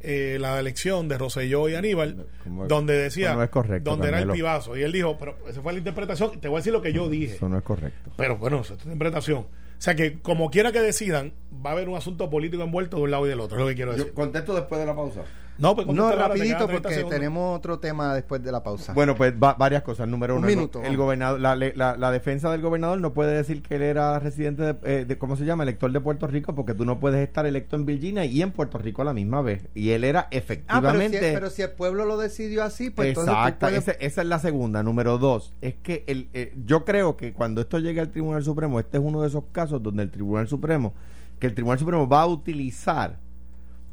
[0.00, 2.68] eh, la elección de Roselló y Aníbal, ¿Cómo es?
[2.70, 4.76] donde decía, no es correcto, donde era el pibazo.
[4.76, 7.08] Y él dijo, pero esa fue la interpretación, te voy a decir lo que yo
[7.10, 7.34] dije.
[7.36, 8.10] Eso no es correcto.
[8.16, 9.46] Pero bueno, esa es tu interpretación.
[9.80, 11.32] O sea que como quiera que decidan,
[11.64, 13.68] va a haber un asunto político envuelto de un lado y del otro, es lo
[13.68, 14.12] que quiero decir.
[14.12, 15.22] contesto después de la pausa.
[15.60, 17.18] No, pues No, te rapidito, quedan 30 porque segundos.
[17.18, 18.92] tenemos otro tema después de la pausa.
[18.94, 20.08] Bueno, pues va- varias cosas.
[20.08, 23.62] Número Un uno, minuto, el, gobernador, la, la- la defensa del gobernador no puede decir
[23.62, 25.62] que él era residente de, eh, de- ¿cómo se llama?
[25.62, 28.78] Elector de Puerto Rico, porque tú no puedes estar electo en Virginia y en Puerto
[28.78, 29.68] Rico a la misma vez.
[29.74, 31.20] Y él era ah, pero si, efectivamente.
[31.34, 34.82] pero si el pueblo lo decidió así, pues Exacto, puedes- esa es la segunda.
[34.82, 38.80] Número dos, es que el, eh, yo creo que cuando esto llegue al Tribunal Supremo,
[38.80, 40.94] este es uno de esos casos donde el Tribunal Supremo,
[41.38, 43.18] que el Tribunal Supremo va a utilizar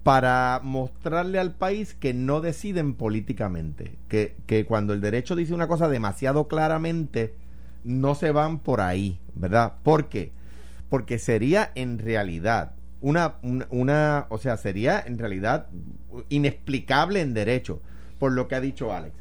[0.08, 5.68] para mostrarle al país que no deciden políticamente, que, que cuando el derecho dice una
[5.68, 7.34] cosa demasiado claramente,
[7.84, 9.74] no se van por ahí, ¿verdad?
[9.84, 10.32] ¿Por qué?
[10.90, 15.68] Porque sería en realidad una, una, una- o sea, sería en realidad
[16.30, 17.82] inexplicable en derecho,
[18.18, 19.14] por lo que ha dicho Alex.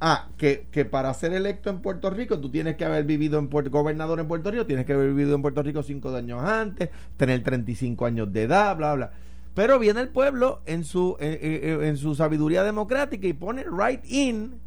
[0.00, 3.48] Ah, que, que para ser electo en Puerto Rico tú tienes que haber vivido en
[3.48, 6.90] Puerto gobernador en Puerto Rico, tienes que haber vivido en Puerto Rico cinco años antes,
[7.16, 9.10] tener 35 años de edad, bla, bla.
[9.58, 14.60] Pero viene el pueblo en su, en su sabiduría democrática y pone right in.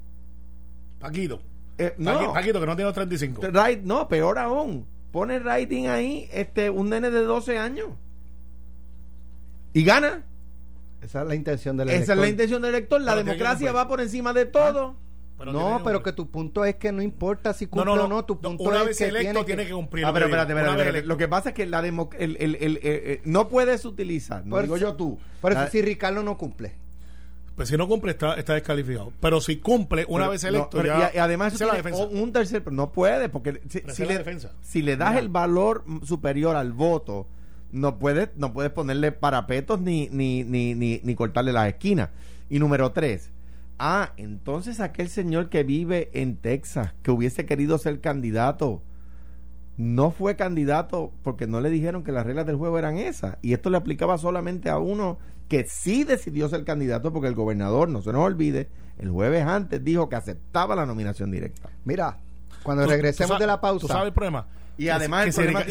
[0.99, 1.41] Paquito.
[1.77, 3.41] eh, no, Paquito, que no tiene los 35.
[3.53, 4.85] right, no, peor aún.
[5.13, 7.87] Pone right in ahí este, un nene de 12 años.
[9.71, 10.25] Y gana.
[11.01, 12.29] Esa es la intención del Esa es la elector.
[12.29, 12.99] intención del elector.
[12.99, 14.97] La Pero democracia va por encima de todo.
[15.41, 18.05] Pero no, pero que tu punto es que no importa si cumple no, no.
[18.05, 19.69] o no, tu punto una es vez que electo tiene que...
[19.69, 20.05] que cumplir.
[20.05, 20.41] Ah, lo pero que digo.
[20.41, 20.97] espérate, Una espérate, vez espérate.
[20.99, 21.07] electo.
[21.09, 24.45] Lo que pasa es que la demo- el, el- el- eh, eh, no puedes utilizar,
[24.45, 25.19] no Por digo eso- yo tú.
[25.41, 26.75] Por eso La- si Ricardo no cumple.
[27.55, 29.11] Pues si no cumple, está, está descalificado.
[29.19, 31.11] Pero si cumple, una pero- vez electo, ya.
[31.13, 34.51] y, y además eso tiene un tercer, no puede porque si, si le, defensa.
[34.61, 37.27] si le das el valor superior al voto,
[37.71, 42.09] no puedes no puedes ponerle parapetos ni ni, ni, ni, ni cortarle las esquinas.
[42.49, 43.29] Y número tres,
[43.83, 48.81] ah, entonces aquel señor que vive en Texas, que hubiese querido ser candidato,
[49.77, 53.37] no fue candidato porque no le dijeron que las reglas del juego eran esas.
[53.41, 55.17] Y esto le aplicaba solamente a uno
[55.47, 59.83] que sí decidió ser candidato porque el gobernador, no se nos olvide, el jueves antes
[59.83, 61.69] dijo que aceptaba la nominación directa.
[61.83, 62.19] Mira,
[62.63, 63.81] cuando Tú- regresemos tú de la pausa...
[63.81, 64.47] ¿Tú sabes el problema?
[64.77, 65.63] Y además que el si, problema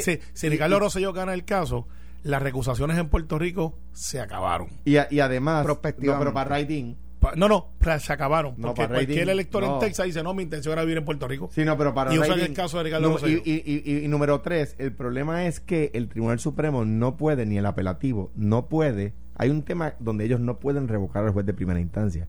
[0.44, 1.86] y- Ricardo Rosselló gana el caso,
[2.22, 4.68] las recusaciones en Puerto Rico se acabaron.
[4.84, 6.24] Y, además, no, Prospectivamente.
[6.24, 7.68] pero para writing, Pa- No, no,
[8.00, 8.54] se acabaron.
[8.56, 9.74] No, Porque para cualquier rating, elector no.
[9.74, 11.50] en Texas dice, no, mi intención era vivir en Puerto Rico.
[11.52, 14.08] Sí, no, pero para Y usan el caso de Ricardo no, y, y- y- y
[14.08, 18.66] número tres, el problema es que el Tribunal Supremo no puede, ni el apelativo, no
[18.68, 19.12] puede.
[19.36, 22.26] Hay un tema donde ellos no pueden revocar al juez de primera instancia.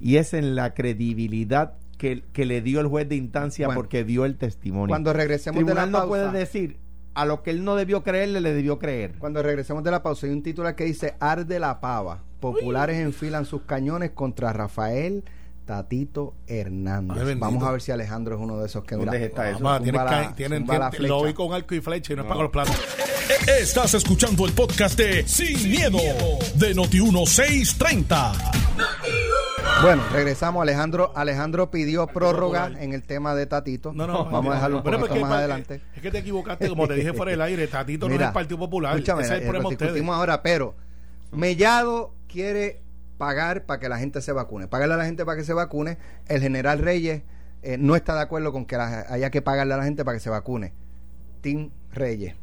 [0.00, 4.04] Y es en la credibilidad que, que le dio el juez de instancia Bueno, porque
[4.04, 4.88] dio el testimonio.
[4.88, 6.04] Cuando regresemos de la tribunal pausa...
[6.24, 6.78] no puede decir
[7.12, 9.16] a lo que él no debió creerle, le debió creer.
[9.18, 12.24] Cuando regresemos de la pausa, hay un titular que dice Arde la pava.
[12.40, 15.24] Populares enfilan sus cañones contra Rafael
[15.66, 17.22] Tatito Hernández.
[17.24, 17.34] Ay.
[17.36, 19.60] Vamos a ver si Alejandro es uno de esos que ¿Dónde mira, está eso?
[19.60, 22.42] Mamá, tienen, la- tienen, tienen- lo vi con arco y flecha y no es para
[22.42, 22.74] los platos.
[23.46, 25.98] Estás escuchando el podcast de Sin, miedo,
[26.56, 28.32] de Noti1630.
[29.82, 30.62] Bueno, regresamos.
[30.62, 33.92] Alejandro Alejandro pidió prórroga en el tema de Tatito.
[33.92, 35.80] No, no, Vamos a dejarlo un poquito es más adelante.
[35.94, 37.66] Es que te equivocaste, como te dije fuera del aire.
[37.68, 38.94] Tatito no es el Partido Popular.
[38.94, 40.74] Escúchame, es el eh, problema lo discutimos ahora, pero
[41.32, 42.80] Mellado quiere
[43.18, 44.66] pagar para que la gente se vacune.
[44.68, 45.98] Pagarle a la gente para que se vacune.
[46.28, 47.22] El general Reyes
[47.62, 50.16] eh, no está de acuerdo con que la- haya que pagarle a la gente para
[50.16, 50.72] que se vacune.
[51.42, 52.34] Tim Reyes.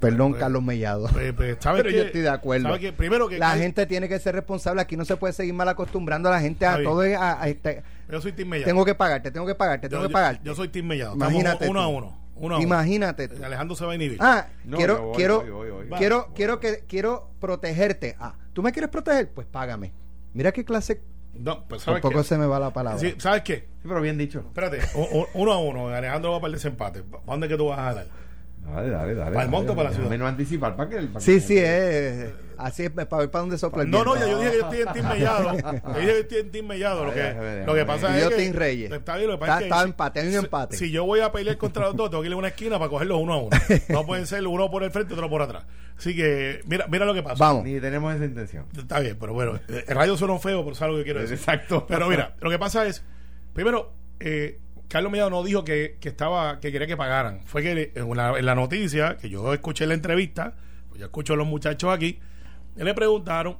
[0.00, 1.08] Perdón, Pues, Carlos Mellado.
[1.12, 2.68] Pues, pues, ¿sabes Pero yo estoy de acuerdo.
[2.96, 4.82] Primero que la hay- gente tiene que ser responsable.
[4.82, 7.02] Aquí no se puede seguir mal acostumbrando a la gente a todo.
[7.04, 8.68] es a- a este, Yo soy Tim Mellado.
[8.68, 10.42] tengo que pagarte, tengo que pagarte, yo, tengo que pagarte.
[10.44, 11.14] yo soy Tim Mellado.
[11.14, 11.90] Estamos Imagínate uno a tú.
[11.90, 12.60] uno a uno.
[12.60, 13.42] Imagínate tú.
[13.44, 14.18] Alejandro se va a inhibir.
[14.20, 15.98] Ah, No, quiero, voy, quiero, voy, voy, voy.
[15.98, 18.16] quiero, quiero que, quiero protegerte.
[18.18, 19.30] Ah, ¿tú me quieres proteger?
[19.30, 19.92] Pues págame.
[20.32, 21.02] Mira qué clase.
[21.34, 22.24] no, pues ¿sabes poco qué?
[22.24, 22.98] se me va la palabra.
[22.98, 23.56] Sí, ¿Sabes qué?
[23.82, 24.40] Sí, pero bien dicho.
[24.40, 24.80] Espérate,
[25.34, 25.88] uno a uno.
[25.88, 27.02] Alejandro va para el desempate.
[27.02, 28.06] ¿Para dónde es que tú vas a jalar?
[28.66, 29.32] Dale, dale, dale.
[29.32, 30.16] ¿Para el monte o para la ciudad?
[30.16, 32.32] no anticipar para que el- Sí, sí, es.
[32.56, 34.62] Así es, para ver para dónde sopla el No, no, ya yo dije que yo
[34.64, 35.52] estoy en Team Mellado.
[35.94, 37.04] Yo dije que estoy en Team Mellado.
[37.04, 38.30] Lo que, lo pasa es yo.
[38.36, 38.92] Team Reyes.
[38.92, 40.76] Está bien, lo que pasa Está- es que si- empate, hay un empate.
[40.76, 42.88] Si yo voy a pelear contra los dos, tengo que ir a una esquina para
[42.90, 43.56] cogerlos uno a uno.
[43.88, 45.64] No pueden ser uno por el frente y otro por atrás.
[45.98, 47.36] Así que, mira, mira lo que pasa.
[47.44, 47.64] Vamos.
[47.64, 48.66] Ni tenemos esa intención.
[48.76, 51.36] Está bien, pero bueno, el radio suena feo, pero sabes lo que quiero decir.
[51.36, 51.86] Exacto.
[51.88, 53.04] Pero mira, lo que pasa es,
[53.52, 54.60] primero, eh,
[54.94, 57.40] Carlos Mellado no dijo que, que estaba que quería que pagaran.
[57.46, 60.54] Fue que en la, en la noticia, que yo escuché la entrevista,
[60.88, 62.20] pues yo escucho a los muchachos aquí,
[62.76, 63.56] y le preguntaron,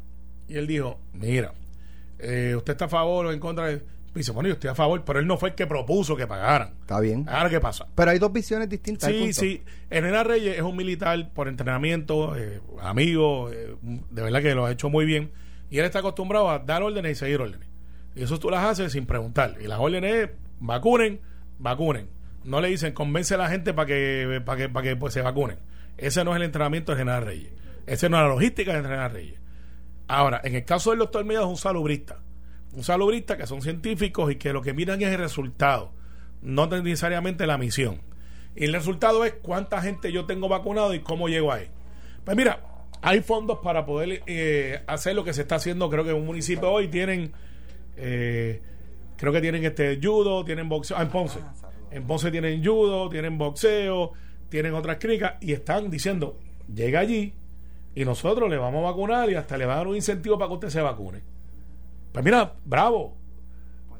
[0.46, 1.52] y él dijo, mira,
[2.20, 3.82] eh, ¿usted está a favor o en contra de...?
[4.14, 6.24] Y dice, bueno, yo estoy a favor, pero él no fue el que propuso que
[6.24, 6.74] pagaran.
[6.82, 7.28] Está bien.
[7.28, 7.88] Ahora, ¿qué pasa?
[7.96, 9.10] Pero hay dos visiones distintas.
[9.10, 9.64] Sí, sí.
[9.90, 14.70] Enena Reyes es un militar por entrenamiento, eh, amigo, eh, de verdad que lo ha
[14.70, 15.32] hecho muy bien.
[15.68, 17.66] Y él está acostumbrado a dar órdenes y seguir órdenes.
[18.14, 19.56] Y eso tú las haces sin preguntar.
[19.60, 21.20] Y las órdenes es vacunen,
[21.58, 22.08] vacunen.
[22.44, 25.58] No le dicen convence a la gente para que, para que, que pues, se vacunen.
[25.96, 27.52] Ese no es el entrenamiento del general Reyes.
[27.86, 29.40] Esa no es la logística del general Reyes.
[30.08, 32.20] Ahora, en el caso del doctor Mellado es un salubrista.
[32.72, 35.92] Un salubrista que son científicos y que lo que miran es el resultado,
[36.42, 38.00] no necesariamente la misión.
[38.56, 41.68] Y el resultado es cuánta gente yo tengo vacunado y cómo llego ahí.
[42.24, 42.60] Pues mira,
[43.00, 45.90] hay fondos para poder eh, hacer lo que se está haciendo.
[45.90, 47.32] Creo que en un municipio hoy tienen,
[47.96, 48.62] eh,
[49.16, 50.96] creo que tienen este judo, tienen boxeo.
[50.96, 51.40] Ah, en Ponce.
[51.90, 54.12] En Ponce tienen judo, tienen boxeo,
[54.48, 56.38] tienen otras clínicas y están diciendo,
[56.72, 57.34] llega allí
[57.94, 60.48] y nosotros le vamos a vacunar y hasta le va a dar un incentivo para
[60.48, 61.22] que usted se vacune.
[62.12, 63.16] Pues mira, bravo.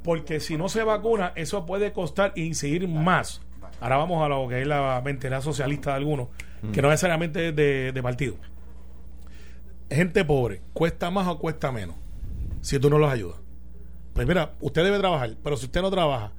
[0.02, 3.40] Porque si no se vacuna, eso puede costar y incidir más.
[3.80, 6.28] Ahora vamos a lo que es la mentalidad socialista de algunos,
[6.72, 8.36] que no necesariamente es de, de partido.
[9.90, 11.96] Gente pobre, ¿cuesta más o cuesta menos?
[12.60, 13.43] Si tú no los ayudas.
[14.14, 16.32] Pues mira, usted debe trabajar, pero si usted no trabaja,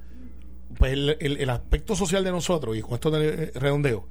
[0.78, 4.08] pues el, el- el aspecto social de nosotros, y con esto de redondeo,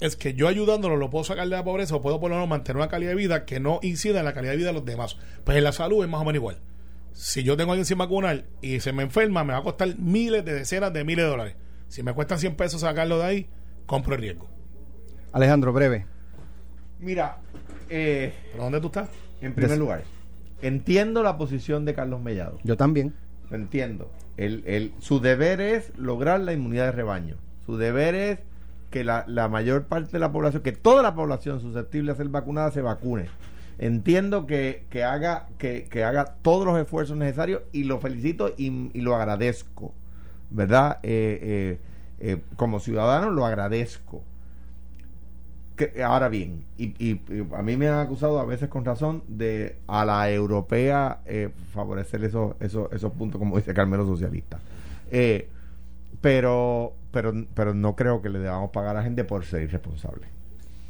[0.00, 2.48] es que yo ayudándolo lo puedo sacar de la pobreza o puedo por lo menos
[2.48, 4.84] mantener una calidad de vida que no incida en la calidad de vida de los
[4.84, 5.16] demás.
[5.44, 6.58] Pues en la salud es más o menos igual.
[7.12, 9.96] Si yo tengo a alguien sin vacunar y se me enferma, me va a costar
[9.98, 11.56] miles de decenas de miles de dólares.
[11.86, 13.46] Si me cuesta 100 pesos sacarlo de ahí,
[13.86, 14.50] compro el riesgo.
[15.32, 16.06] Alejandro, breve.
[16.98, 17.38] Mira,
[17.88, 19.08] eh, ¿Pero dónde tú estás?
[19.40, 20.02] en primer Des- lugar,
[20.66, 22.58] entiendo la posición de Carlos Mellado.
[22.64, 23.14] Yo también.
[23.50, 24.10] Lo entiendo.
[24.36, 27.36] El, el, su deber es lograr la inmunidad de rebaño.
[27.66, 28.38] Su deber es
[28.90, 32.28] que la, la mayor parte de la población, que toda la población susceptible a ser
[32.28, 33.26] vacunada se vacune.
[33.78, 38.90] Entiendo que, que haga que, que haga todos los esfuerzos necesarios y lo felicito y,
[38.96, 39.92] y lo agradezco,
[40.50, 41.00] ¿verdad?
[41.02, 41.78] Eh, eh,
[42.20, 44.22] eh, como ciudadano lo agradezco.
[45.76, 49.22] Que- ahora bien, y, y- y a mí me han acusado a veces con razón
[49.26, 54.60] de a la europea eh, favorecer esos, esos, esos puntos, como dice Carmelo Socialista.
[55.10, 55.48] Eh,
[56.20, 60.26] pero, pero, pero no creo que le debamos pagar a gente por ser irresponsable.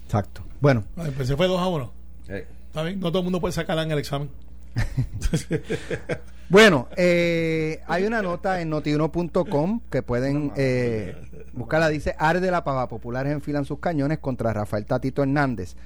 [0.04, 0.42] Exacto.
[0.60, 1.92] Bueno, Ay, pues se fue 2 a 1.
[2.28, 3.00] ¿Está bien?
[3.00, 4.28] No todo el mundo puede sacar en el examen.
[6.48, 11.16] Bueno, eh, hay una nota en notiuno.com que pueden eh,
[11.54, 11.88] buscarla.
[11.88, 12.88] Dice: Arde la pava.
[12.88, 15.76] Populares enfilan sus cañones contra Rafael Tatito Hernández.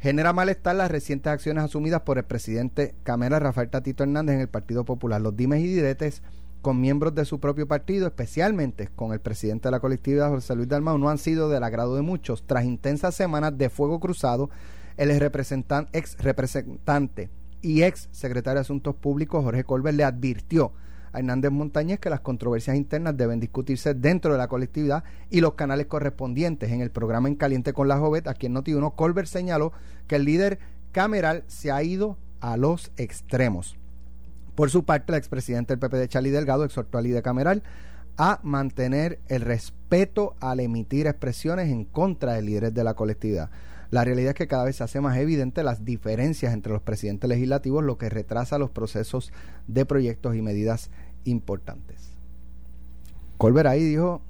[0.00, 4.48] Genera malestar las recientes acciones asumidas por el presidente Camera Rafael Tatito Hernández en el
[4.48, 5.20] Partido Popular.
[5.20, 6.22] Los dimes y diretes
[6.62, 10.68] con miembros de su propio partido, especialmente con el presidente de la colectividad, José Luis
[10.68, 12.44] Dalmau, no han sido del agrado de muchos.
[12.46, 14.50] Tras intensas semanas de fuego cruzado,
[14.96, 17.30] el ex representante
[17.62, 20.72] y ex secretario de Asuntos Públicos, Jorge Colbert, le advirtió
[21.12, 25.86] Hernández Montañez que las controversias internas deben discutirse dentro de la colectividad y los canales
[25.86, 26.70] correspondientes.
[26.70, 29.72] En el programa En Caliente con la Jovet, aquí en Noti1, Colbert señaló
[30.06, 30.58] que el líder
[30.92, 33.76] cameral se ha ido a los extremos.
[34.54, 37.62] Por su parte, el expresidente del PPD, Charlie Delgado, exhortó al líder cameral
[38.16, 43.50] a mantener el respeto al emitir expresiones en contra de líderes de la colectividad.
[43.90, 47.28] La realidad es que cada vez se hace más evidente las diferencias entre los presidentes
[47.28, 49.32] legislativos, lo que retrasa los procesos
[49.66, 50.90] de proyectos y medidas
[51.24, 52.10] importantes.
[53.38, 54.20] Colbert ahí dijo,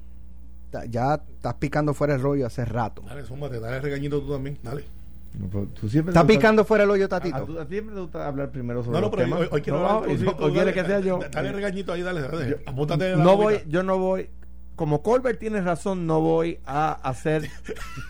[0.71, 3.01] "Ta- ya estás picando fuera el rollo hace rato.
[3.05, 4.57] Dale, súmate, dale regañito tú también.
[4.63, 4.85] Dale.
[5.37, 7.43] No, tú siempre Está picando fuera el hoyo, a- a- Tatito.
[7.45, 9.39] tú- a ti siempre te gusta hablar primero sobre No, no, los pero temas.
[9.41, 11.19] hoy, hoy quiero No, hablar hoy- tú, dale, que sea yo.
[11.31, 12.21] Dale regañito ahí, dale.
[12.21, 12.49] dale.
[12.49, 14.29] Yo- Apúntate no voy, yo no voy.
[14.79, 17.49] Como Colbert tiene razón, no voy a hacer,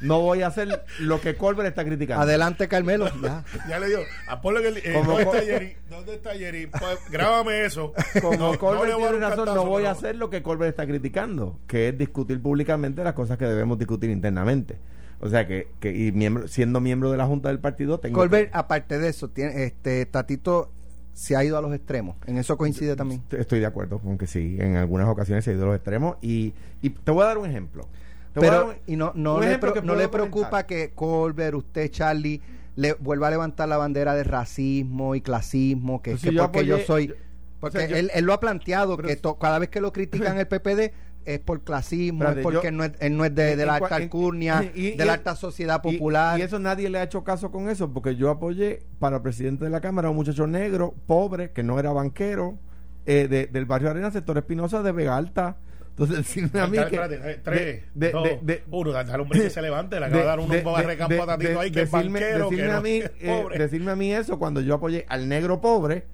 [0.02, 2.22] no voy a hacer lo que Colbert está criticando.
[2.22, 3.10] Adelante, Carmelo.
[3.24, 3.44] Ya.
[3.68, 5.76] Ya le digo, el- eh, Como ¿dónde está Jerry?
[5.90, 6.68] ¿Dónde está Jerry?
[6.68, 7.92] Pues, grábame eso.
[8.22, 11.88] Como No- Colbert tiene razón, no voy a hacer lo que Colbert está criticando, que
[11.90, 14.78] es discutir públicamente las cosas que debemos discutir internamente.
[15.22, 18.52] O sea que, que y miembro, siendo miembro de la Junta del partido, tengo Colbert,
[18.52, 20.72] que- aparte de eso, tiene, este Tatito
[21.20, 22.16] se ha ido a los extremos.
[22.28, 23.22] En eso coincide también.
[23.32, 26.16] Estoy de acuerdo con que sí, en algunas ocasiones se ha ido a los extremos.
[26.22, 27.88] Y, y te voy a dar un ejemplo.
[28.34, 29.96] Te voy a dar Pero, un- y no, no, un le, ejemplo pro- que no
[29.96, 30.66] le preocupa comentar.
[30.66, 32.42] que Colbert, usted, Charlie,
[32.78, 36.66] le vuelva a levantar la bandera de racismo y clasismo, que, Pues que yo porque
[36.66, 37.14] yo apoyé- soy...
[37.60, 39.82] porque o sea, yo- él, él lo ha planteado, Pero que to- cada vez que
[39.82, 40.94] lo critican el PPD
[41.34, 43.76] es por clasismo, Espérate, es porque yo- él no es, él no es de, la
[43.76, 46.40] alta alcurnia, y- y- de la alta sociedad popular.
[46.40, 49.70] Y, eso nadie le ha hecho caso con eso, porque yo apoyé para presidente de
[49.72, 52.58] la Cámara a un muchacho negro, pobre, que no era banquero,
[53.06, 55.58] eh, de- del barrio Arena, sector Espinosa de Vega Alta.
[55.90, 56.84] Entonces, decirme a mí que.
[56.84, 60.06] espérate, tres, de- de- dos, de- de- uno, dale al hombre que se levante, le
[60.06, 62.50] acaba de, dar un barre de- campo de- a Tatito ahí, que es decirme, banquero,
[62.50, 63.58] que decirme no a mí, es eh, pobre.
[63.60, 66.06] decirme a mí eso cuando yo apoyé al negro pobre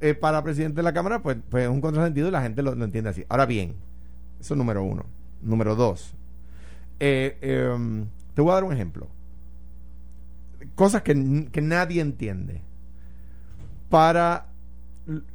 [0.00, 2.74] eh, para presidente de la Cámara, pues, pues es un contrasentido y la gente lo,
[2.74, 3.24] lo entiende así.
[3.28, 3.74] Ahora bien,
[4.40, 5.04] eso es número uno.
[5.42, 6.14] Número dos,
[7.00, 9.08] eh, eh, te voy a dar un ejemplo.
[10.74, 12.62] Cosas que, que nadie entiende.
[13.88, 14.46] para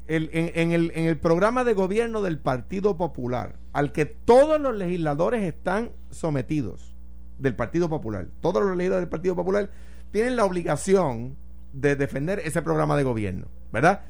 [0.08, 4.60] el, en, en el, en el programa de gobierno del Partido Popular, al que todos
[4.62, 6.96] los legisladores están sometidos
[7.40, 9.72] del Partido Popular, todos los legisladores del Partido Popular
[10.12, 11.36] tienen la obligación
[11.74, 14.02] de defender ese programa de gobierno, ¿verdad?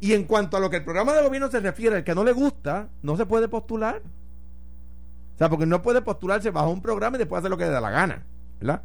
[0.00, 2.22] Y en cuanto a lo que el programa de gobierno se refiere, el que no
[2.22, 4.02] le gusta, no se puede postular.
[5.50, 7.90] Porque no puede postularse bajo un programa y después hacer lo que le da la
[7.90, 8.24] gana,
[8.60, 8.82] ¿verdad?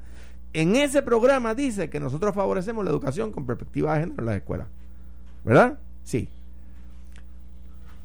[0.53, 4.35] En ese programa dice que nosotros favorecemos la educación con perspectiva de género en las
[4.37, 4.67] escuelas,
[5.43, 5.77] ¿verdad?
[6.03, 6.29] Sí.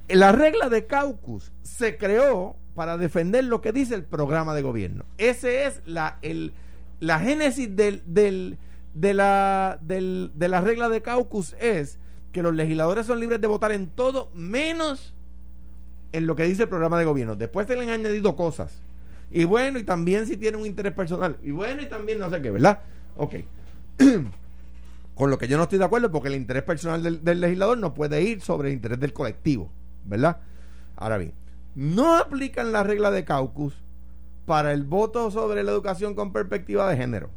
[0.09, 5.05] La regla de caucus se creó para defender lo que dice el programa de gobierno.
[5.19, 6.53] Ese es la, el,
[7.01, 8.59] la génesis del, del,
[8.95, 11.99] de, la, del, de la regla de caucus es
[12.33, 15.15] que los legisladores son libres de votar en todo menos
[16.12, 17.37] en lo que dice el programa de gobierno.
[17.37, 18.81] Después se le han añadido cosas.
[19.31, 21.37] Y bueno, y también si tiene un interés personal.
[21.42, 22.81] Y bueno, y también no sé qué, ¿verdad?
[23.16, 23.37] Ok.
[25.14, 27.94] Con lo que yo no estoy de acuerdo porque el interés personal del, legislador no
[27.94, 29.70] puede ir sobre el interés del colectivo,
[30.05, 30.38] ¿verdad?
[30.96, 31.35] Ahora bien,
[31.75, 33.75] no aplican la regla de caucus
[34.46, 37.31] para el voto sobre la educación con perspectiva de género.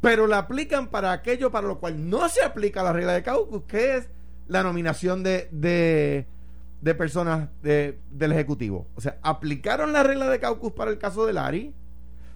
[0.00, 3.64] Pero la aplican para aquello para lo cual no se aplica la regla de caucus,
[3.64, 4.08] que es
[4.46, 6.26] la nominación de,
[6.80, 8.86] de personas de- del Ejecutivo.
[8.94, 11.74] O sea, aplicaron la regla de caucus para el caso del ARI,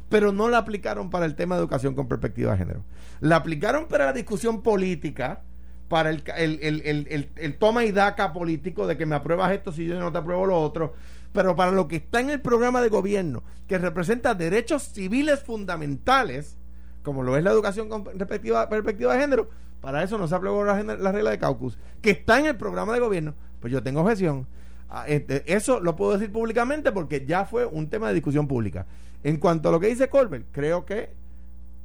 [0.09, 2.85] pero no la aplicaron para el tema de educación con perspectiva de género.
[3.21, 5.43] La aplicaron para la discusión política,
[5.89, 9.87] para el, el, el, el- toma y daca político de que me apruebas esto si
[9.87, 10.95] yo no te apruebo lo otro,
[11.33, 16.57] pero para lo que está en el programa de gobierno, que representa derechos civiles fundamentales,
[17.03, 19.49] como lo es la educación con perspectiva, perspectiva de género,
[19.81, 22.93] para eso no se aplicó la, la regla de caucus, que está en el programa
[22.93, 24.47] de gobierno, pues yo tengo objeción.
[24.89, 28.87] Ah, este, eso lo puedo decir públicamente porque ya fue un tema de discusión pública.
[29.23, 31.11] En cuanto a lo que dice Colbert, creo que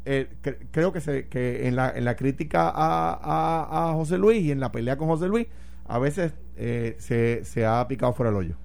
[0.05, 4.17] eh, cre- creo que, se, que en, la, en la crítica a, a, a José
[4.17, 5.47] Luis y en la pelea con José Luis,
[5.87, 8.55] a veces eh, se, se ha picado fuera el hoyo.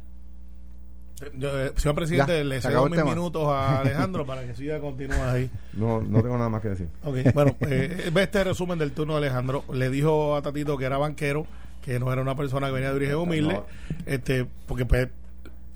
[1.37, 5.33] Yo, eh, señor presidente, Ya, le cedo mis minutos a Alejandro para que siga continúa
[5.33, 5.51] ahí.
[5.75, 6.89] No, no tengo nada más que decir.
[7.05, 9.65] Ok, bueno, eh, ve este resumen del turno de Alejandro.
[9.71, 11.47] Le dijo a Tatito que era banquero,
[11.83, 13.67] que no era una persona que venía de origen humilde, No.
[14.07, 15.09] este, porque pues...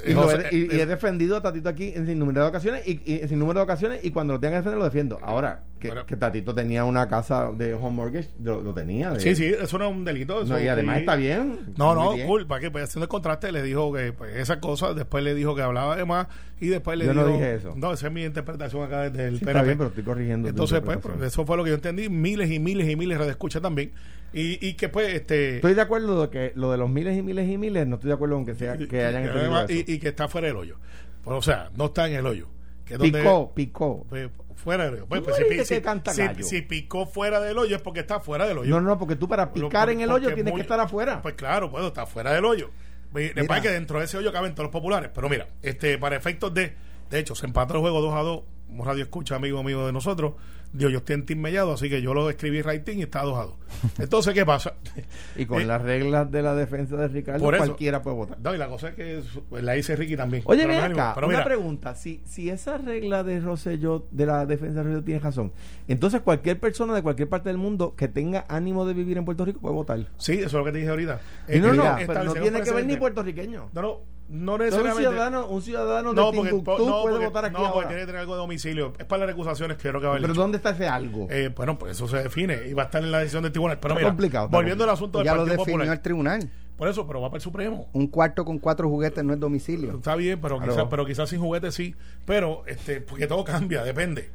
[0.04, 2.86] Y, eh, he, y- y he defendido a Tatito aquí en sin número de ocasiones
[2.86, 5.18] y, y en sin número de ocasiones y cuando lo tenga que defender lo defiendo.
[5.22, 6.04] Ahora, que, Bueno.
[6.04, 9.12] que Tatito tenía una casa de home mortgage, lo, lo tenía.
[9.12, 10.42] de- Sí, sí, eso no es un delito.
[10.42, 11.60] Eso, No, y además está bien.
[11.78, 12.28] No, no, bien.
[12.48, 12.70] ¿Para qué?
[12.72, 15.94] Pues haciendo el contraste le dijo que pues, esas cosas, después le dijo que hablaba
[15.96, 16.26] de más
[16.60, 17.24] y después le Yo dijo...
[17.26, 17.72] no dije eso.
[17.76, 20.48] No, esa es mi interpretación acá desde el Sí, está bien, pero estoy corrigiendo.
[20.48, 22.08] Entonces, pues, pues, eso fue lo que yo entendí.
[22.08, 23.92] Miles y miles y miles de escucha también.
[24.34, 25.56] Y, y que pues, este...
[25.56, 28.08] Estoy de acuerdo de que lo de los miles y miles y miles, no estoy
[28.08, 29.72] de acuerdo con que, sea, que hayan y, entendido eso.
[29.72, 30.76] y, y que está fuera del hoyo.
[31.22, 32.48] Pues, o sea, no está en el hoyo.
[32.84, 34.06] Que es donde- Picó, picó.
[34.08, 35.06] pues, fuera del hoyo.
[35.06, 38.70] Pues, ¿Tú pues, si, si- picó fuera del hoyo es porque está fuera del hoyo.
[38.70, 41.22] No, no, porque tú para picar en el hoyo tienes muy- que estar afuera.
[41.22, 42.70] Pues claro, puedo estar fuera del hoyo.
[43.14, 45.10] Es que dentro de ese hoyo caben todos los populares.
[45.14, 46.74] Pero mira, este para efectos de.
[47.10, 48.42] De hecho, se empató el juego 2 a 2.
[48.70, 50.34] Un radio escucha, amigo amigo de nosotros.
[50.74, 53.38] Dios, yo estoy en Team Mellado, así que yo lo escribí writing y está 2
[53.38, 53.54] a 2.
[54.00, 54.74] Entonces, ¿qué pasa?
[55.36, 58.38] y con Eh, las reglas de la defensa de Ricardo, por eso- cualquiera puede votar.
[58.42, 60.42] No, y la cosa es que pues, la dice Ricky también.
[60.46, 61.94] Oye, ven no, acá, pero una mira, pregunta.
[61.94, 65.52] Si, si esa regla de Rosselló, de la defensa de Rosselló tiene razón,
[65.86, 69.44] entonces cualquier persona de cualquier parte del mundo que tenga ánimo de vivir en Puerto
[69.44, 70.00] Rico puede votar.
[70.18, 71.20] Sí, eso es lo que te dije ahorita.
[71.60, 73.70] No, no, pero no un tiene que ver ni puertorriqueño.
[73.72, 75.08] No, no, no un necesariamente.
[75.08, 77.88] ciudadano, un ciudadano no, de porque, Timbuktu no, puede porque- votar aquí no, porque ahora.
[77.88, 78.92] tiene que tener algo de domicilio.
[78.98, 80.40] Es para las recusaciones que creo que va a haber Pero dicho.
[80.42, 81.26] ¿dónde está ese algo?
[81.30, 83.78] Eh, bueno, pues eso se define y va a estar en la decisión del tribunal.
[83.80, 85.96] Pero Está mira, complicado, volviendo al asunto del ya lo Partido definió Popular.
[85.96, 86.50] el tribunal.
[86.76, 87.86] Por eso, pero va para el Supremo.
[87.92, 89.94] Un cuarto con cuatro juguetes no es domicilio.
[89.94, 90.72] Está bien, pero Claro.
[90.72, 91.94] quizás pero quizás sin juguetes sí.
[92.24, 94.30] Pero este porque todo cambia, depende.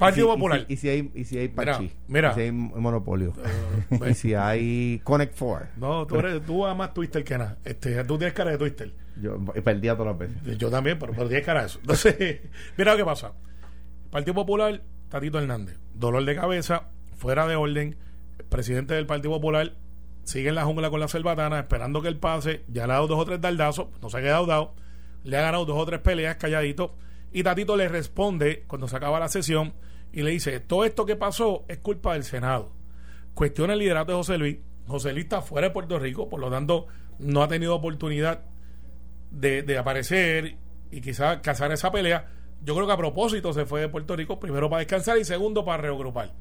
[0.00, 0.64] Partido si- Popular.
[0.68, 2.32] Y si, y si hay, y si hay Pachi, mira.
[2.32, 3.32] y si hay monopolio,
[3.90, 5.68] Eh, y si hay Connect Four.
[5.76, 7.58] No, tú, eres, tú amas Twister que nada.
[7.64, 8.92] Este, tú tienes cara de Twister.
[9.20, 10.58] Yo perdía todas las veces.
[10.58, 11.78] Yo también, pero, tienes cara de eso.
[11.82, 12.40] Entonces,
[12.76, 13.32] mira lo que pasa.
[14.10, 15.78] Partido Popular, Tatito Hernández.
[15.94, 16.84] Dolor de cabeza,
[17.16, 17.96] fuera de orden.
[18.38, 19.74] El presidente del Partido Popular
[20.24, 22.62] sigue en la jungla con la cerbatana, esperando que él pase.
[22.68, 24.74] Ya le ha dado dos o tres daldazos, no se ha quedado dado.
[25.24, 26.96] Le ha ganado dos o tres peleas calladito.
[27.32, 29.74] Y Tatito le responde cuando se acaba la sesión
[30.12, 32.72] y le dice: Todo esto que pasó es culpa del Senado.
[33.34, 34.58] Cuestiona el liderato de José Luis.
[34.86, 36.86] José Luis está fuera de Puerto Rico, por lo tanto,
[37.18, 38.42] no ha tenido oportunidad
[39.30, 40.56] de, aparecer
[40.90, 42.28] y quizás cazar esa pelea.
[42.62, 45.64] Yo creo que a propósito se fue de Puerto Rico, primero para descansar y segundo
[45.64, 46.32] para reagrupar.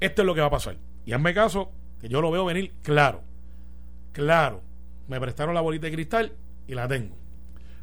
[0.00, 0.76] Esto es lo que va a pasar.
[1.04, 3.22] Y hazme caso, que yo lo veo venir claro.
[4.12, 4.62] Claro.
[5.06, 6.32] Me prestaron la bolita de cristal
[6.66, 7.16] y la tengo.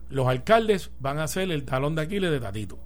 [0.09, 2.79] Los alcaldes van a ser el talón de Aquiles de Tatito.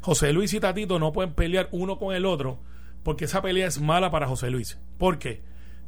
[0.00, 2.60] José Luis y Tatito no pueden pelear uno con el otro
[3.02, 4.78] porque esa pelea es mala para José Luis.
[4.98, 5.42] ¿Por qué?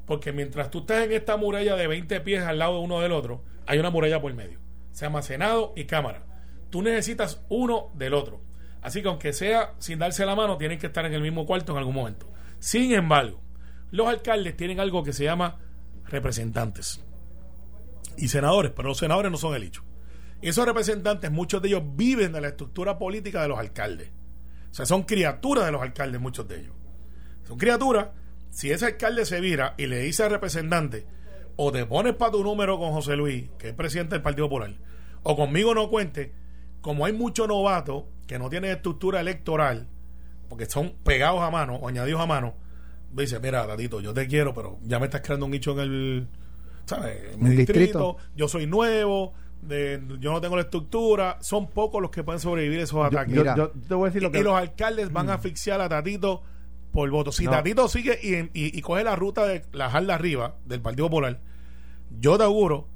[0.07, 3.13] Porque mientras tú estás en esta muralla de 20 pies al lado de uno del
[3.13, 4.59] otro, hay una muralla por medio.
[4.93, 6.25] Se llama Senado y Cámara.
[6.71, 8.41] Tú necesitas uno del otro.
[8.83, 11.73] Así que aunque sea sin darse la mano, tienen que estar en el mismo cuarto
[11.73, 12.27] en algún momento.
[12.59, 13.41] Sin embargo,
[13.91, 15.59] los alcaldes tienen algo que se llama
[16.07, 17.05] representantes
[18.17, 19.85] y senadores, pero los senadores no son el hecho.
[20.43, 24.11] Y esos representantes, muchos de ellos viven de la estructura política de los alcaldes.
[24.71, 26.75] O sea, son criaturas de los alcaldes, muchos de ellos.
[27.47, 28.09] Son criaturas.
[28.51, 31.07] Si ese alcalde se vira y le dice al representante,
[31.57, 34.75] o te pones para tu número con José Luis, que es presidente del Partido Popular,
[35.23, 36.33] o conmigo no cuente,
[36.81, 39.89] como hay muchos novatos que no tienen estructura electoral,
[40.49, 42.55] porque son pegados a mano o añadidos a mano,
[43.13, 46.29] dice, mira, Tatito, yo te quiero, pero ya me estás creando un nicho en el,
[46.87, 47.35] ¿sabes?
[47.35, 48.17] En mi ¿El distrito, distrito?
[48.37, 52.81] yo soy nuevo, de, yo no tengo la estructura, son pocos los que pueden sobrevivir
[52.81, 53.35] esos ataques.
[53.35, 53.57] Yo, Mira.
[53.57, 55.89] yo te voy a decir y, lo que y los alcaldes van a asfixiar a
[55.89, 56.43] Tatito
[56.93, 57.31] por voto.
[57.33, 57.51] Si No.
[57.53, 61.41] Tatito sigue y, y- y coge la ruta de la jarda arriba del Partido Popular,
[62.19, 62.89] yo te auguro,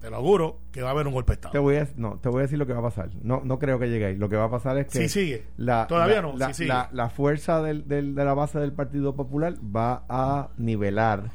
[0.00, 1.52] te lo auguro, que va a haber un golpe de Estado.
[1.52, 3.10] Te voy a, no, te voy a decir lo que va a pasar.
[3.22, 4.16] No, no creo que llegue ahí.
[4.16, 5.44] Lo que va a pasar es que Sí, sigue.
[5.56, 6.68] la, Todavía la- no, la, sí sigue.
[6.68, 11.30] la- la fuerza del, del- de la base del Partido Popular va a nivelar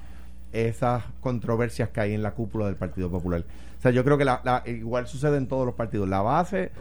[0.51, 3.43] esas controversias que hay en la cúpula del Partido Popular.
[3.77, 6.07] O sea, yo creo que la, la- igual sucede en todos los partidos.
[6.09, 6.71] La base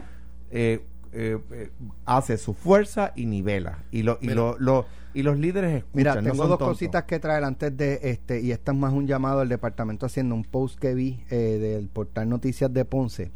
[0.51, 0.81] eh,
[1.13, 1.69] eh, eh,
[2.05, 3.83] hace su fuerza y nivela.
[3.91, 4.35] Y, lo, y, Mira.
[4.35, 5.91] lo, lo- y los líderes escuchan.
[5.95, 6.75] Mira, no tengo son dos tontos.
[6.75, 10.35] cositas que traer antes de este, y esta es más un llamado al departamento haciendo
[10.35, 13.31] un post que vi eh, del portal Noticias de Ponce.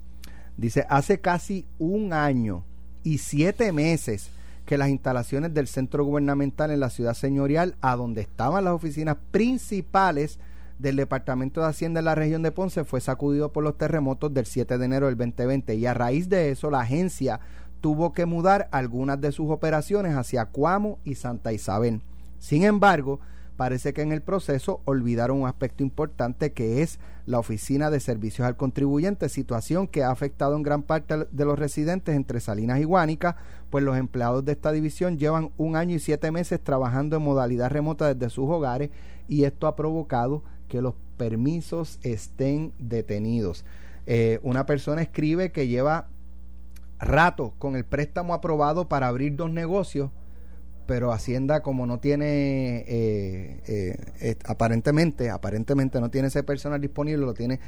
[0.58, 2.64] Dice, hace casi un año
[3.04, 4.30] y siete meses
[4.72, 9.18] que las instalaciones del centro gubernamental en la ciudad señorial, a donde estaban las oficinas
[9.30, 10.40] principales
[10.80, 14.46] del Departamento de Hacienda en la región de Ponce, fue sacudido por los terremotos del
[14.46, 17.42] 7 de enero del 2020 y a raíz de eso la agencia
[17.82, 22.00] tuvo que mudar algunas de sus operaciones hacia Cuamo y Santa Isabel.
[22.40, 23.20] Sin embargo,
[23.62, 26.98] parece que en el proceso olvidaron un aspecto importante que es
[27.28, 31.60] la Oficina de Servicios al Contribuyente, situación que ha afectado en gran parte de los
[31.60, 33.36] residentes entre Salinas y Guánica,
[33.70, 37.70] pues los empleados de esta división llevan un año y siete meses trabajando en modalidad
[37.70, 38.90] remota desde sus hogares
[39.28, 43.64] y esto ha provocado que los permisos estén detenidos.
[44.08, 46.08] Eh, una persona escribe que lleva
[46.98, 50.10] rato con el préstamo aprobado para abrir dos negocios,
[50.92, 57.26] pero Hacienda como no tiene, eh, eh, eh, aparentemente, aparentemente no tiene ese personal disponible,
[57.26, 57.62] lo tiene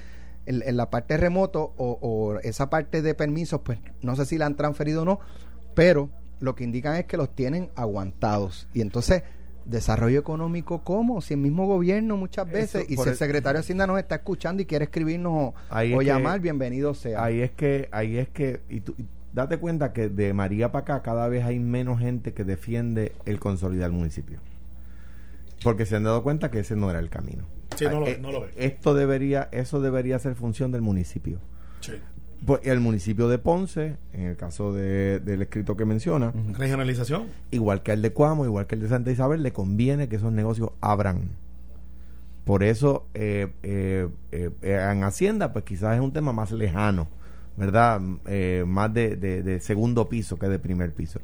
[0.45, 4.38] en, en la parte remoto o, o esa parte de permisos, pues no sé si
[4.38, 5.19] la han transferido o no,
[5.74, 6.09] pero
[6.41, 8.67] lo que indican es que los tienen aguantados.
[8.74, 9.24] Y entonces,
[9.63, 11.21] desarrollo económico, ¿cómo?
[11.21, 13.99] Si el mismo gobierno muchas Eso, veces, y si el el- secretario de Hacienda nos
[13.99, 17.24] está escuchando y quiere escribirnos o, Ahí o es que- llamar, bienvenido sea.
[17.24, 20.84] Ahí es que, ahí es que, y tú, y date cuenta que de María para
[20.84, 24.39] acá cada vez hay menos gente que defiende el consolidar el municipio.
[25.63, 27.43] Porque se han dado cuenta que ese no era el camino.
[27.75, 28.49] Sí, no lo Eh, ve, no lo ve.
[28.57, 31.39] Esto debería, eso debería ser función del municipio.
[31.79, 31.93] Sí.
[32.45, 37.27] Pues el municipio de Ponce, en el caso de- del escrito que menciona, Regionalización.
[37.51, 40.34] igual que el de Cuamo, igual que el de Santa Isabel, le conviene que esos
[40.34, 41.29] negocios abran.
[42.43, 47.07] Por eso, eh, eh, eh, eh, en Hacienda, pues quizás es un tema más lejano,
[47.57, 47.97] ¿verdad?
[47.97, 51.19] M- eh, más de, de- de segundo piso que de primer piso.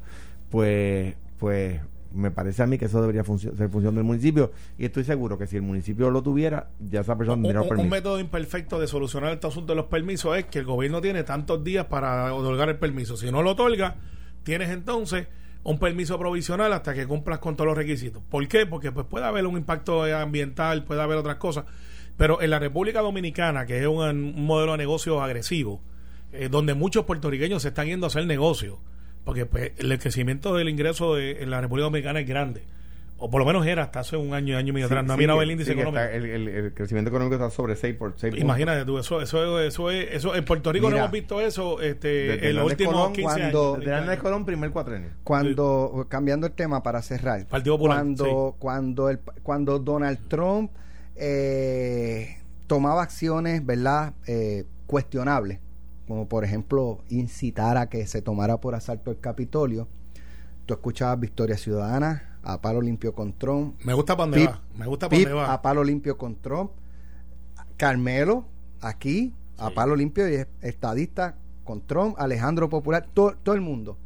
[0.49, 1.79] Pues, pues
[2.11, 5.45] me parece a mí que eso debería ser función del municipio y estoy seguro que
[5.45, 7.89] si el municipio lo tuviera, ya esa persona tendría un- un permiso.
[7.89, 11.63] método imperfecto de solucionar este asunto de los permisos es que el gobierno tiene tantos
[11.63, 13.15] días para otorgar el permiso.
[13.15, 13.97] Si no lo otorga,
[14.43, 15.27] tienes entonces
[15.61, 18.23] un permiso provisional hasta que cumplas con todos los requisitos.
[18.27, 18.65] ¿Por qué?
[18.65, 21.65] Porque pues puede haber un impacto ambiental, puede haber otras cosas.
[22.17, 25.79] Pero en la República Dominicana, que es un, un modelo de negocio agresivo,
[26.33, 28.79] eh, donde muchos puertorriqueños se están yendo a hacer negocio,
[29.25, 32.63] porque pues, el crecimiento del ingreso de, en la República Dominicana es grande.
[33.21, 35.03] O por lo menos era hasta hace un año, año y medio atrás.
[35.03, 36.01] No ha Sí, mirado que- el índice sí, económico.
[36.01, 39.59] está- el, el- el crecimiento económico está sobre 6 por 6 Imagínate tú, eso, eso,
[39.59, 42.65] eso, es, eso en Puerto Rico Mira, no hemos visto eso este, desde en los
[42.71, 43.85] últimos Colón, 15 cuando- años.
[43.85, 45.09] De Hernández Colón, primer cuatrenio.
[45.25, 50.71] cuando cambiando el tema para cerrar Partido Popular, cuando cuando el cuando Donald Trump
[51.17, 55.59] eh, tomaba acciones verdad eh, cuestionables
[56.09, 59.87] como por ejemplo incitar a que se tomara por asalto el Capitolio
[60.65, 64.61] tú escuchabas Victoria Ciudadana a palo limpio con Trump Me gusta para dónde va.
[64.75, 65.53] Me gusta para dónde va.
[65.53, 66.71] a palo limpio con Trump
[67.77, 68.45] Carmelo
[68.81, 73.97] aquí a palo limpio y es estadista con Trump Alejandro Popular todo, todo el mundo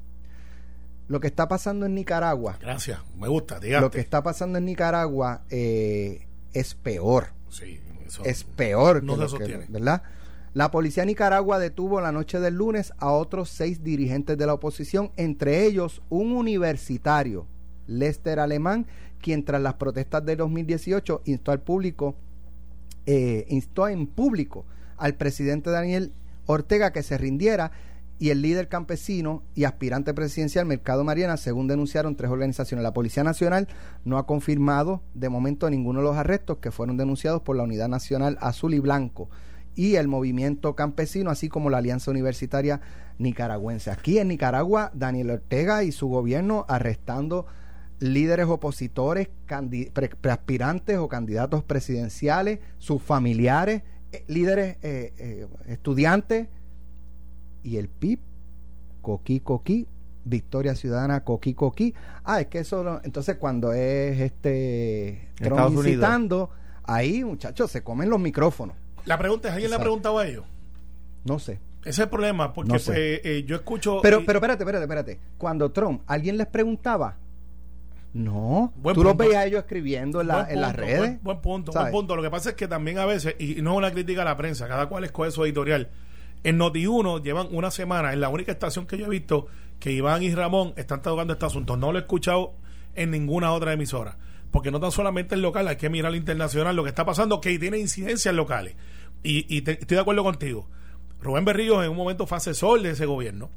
[1.08, 3.60] lo que está pasando en Nicaragua Gracias, me gusta.
[3.60, 3.82] Dígate.
[3.82, 9.18] lo que está pasando en Nicaragua eh, es peor Sí, eso- es peor no que
[9.18, 9.66] se lo que- sostiene.
[9.70, 10.02] ¿verdad?
[10.54, 14.54] La policía de Nicaragua detuvo la noche del lunes a otros seis dirigentes de la
[14.54, 17.48] oposición, entre ellos un universitario
[17.88, 18.86] Lester Alemán,
[19.20, 22.16] quien tras las protestas de 2018 instó al público,
[23.08, 24.66] eh, instó en público
[24.98, 26.14] al presidente Daniel
[26.46, 27.72] Ortega que se rindiera
[28.20, 32.84] y el líder campesino y aspirante presidencial Mercado Mariana, según denunciaron tres organizaciones.
[32.84, 33.68] La Policía Nacional
[34.06, 37.90] no ha confirmado de momento ninguno de los arrestos que fueron denunciados por la Unidad
[37.90, 39.30] Nacional Azul y Blanco
[39.76, 42.82] y el movimiento campesino, así como la Alianza Universitaria
[43.18, 43.92] Nicaragüense.
[43.92, 47.46] Aquí en Nicaragua, Daniel Ortega y su gobierno arrestando
[48.00, 49.30] líderes opositores,
[50.22, 56.48] preaspirantes o candidatos presidenciales, sus familiares, eh, líderes eh, eh, estudiantes
[57.64, 58.20] y el PIB,
[59.02, 59.88] coqui coqui,
[60.26, 61.94] Victoria Ciudadana coqui coqui.
[62.24, 66.50] Ah, es que eso, entonces cuando es este Trump
[66.84, 68.76] ahí muchachos se comen los micrófonos.
[69.06, 70.46] La pregunta es, ¿alguien le ha preguntado a ellos?
[71.26, 71.60] No sé.
[71.82, 74.00] Ese es el problema, porque pues, eh, yo escucho...
[74.02, 75.20] Pero, pero espérate, espérate, espérate.
[75.38, 77.18] Cuando Trump, ¿alguien les preguntaba?
[78.14, 78.72] No.
[78.94, 81.22] tú los veías ellos escribiendo en, la, en las redes.
[81.24, 82.16] Buen, punto, buen punto.
[82.16, 84.38] Lo que pasa es que también a veces, y no es una crítica a la
[84.38, 85.90] prensa, cada cual escoge su editorial.
[86.44, 89.48] En Noti1 llevan una semana, en la única estación que yo he visto,
[89.80, 91.76] que Iván y Ramón están tocando este asunto.
[91.76, 92.54] No lo he escuchado
[92.96, 94.18] en ninguna otra emisora.
[94.52, 97.42] Porque no tan solamente el local, hay que mirar al internacional, lo que está pasando,
[97.42, 98.76] que tiene incidencias locales.
[99.24, 100.68] Y, estoy de acuerdo contigo.
[101.22, 103.50] Rubén Berrío en un momento fue asesor de ese gobierno.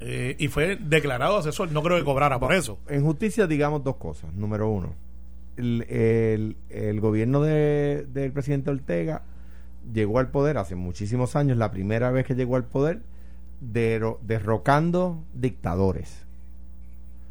[0.00, 1.70] Eh, y fue declarado asesor.
[1.70, 2.78] No creo que cobrara por eso.
[2.88, 4.32] En justicia, digamos dos cosas.
[4.32, 4.94] Número uno,
[5.56, 9.22] el, gobierno de, del presidente Ortega
[9.92, 13.02] llegó al poder hace muchísimos años, la primera vez que llegó al poder,
[13.60, 16.24] derrocando dictadores.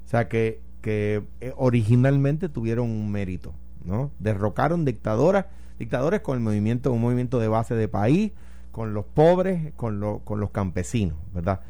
[0.06, 3.54] O sea que, que eh, originalmente tuvieron un mérito,
[3.84, 4.12] ¿no?
[4.20, 5.46] Derrocaron dictadoras
[5.82, 8.32] dictadores con el movimiento, un movimiento de base de país,
[8.72, 11.62] con los pobres, con, con los campesinos, ¿verdad?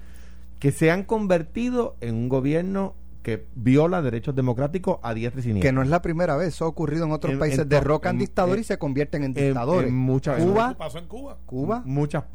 [0.59, 2.93] Que se han convertido en un gobierno
[3.23, 5.69] que viola derechos democráticos a diestra y siniestra.
[5.69, 8.67] Que no es la primera vez, eso ha ocurrido en otros países, derrocan dictadores y
[8.67, 9.89] se convierten en dictadores.
[9.89, 11.37] En muchas Cuba, pasó en Cuba?
[11.45, 12.25] Cuba, muchas,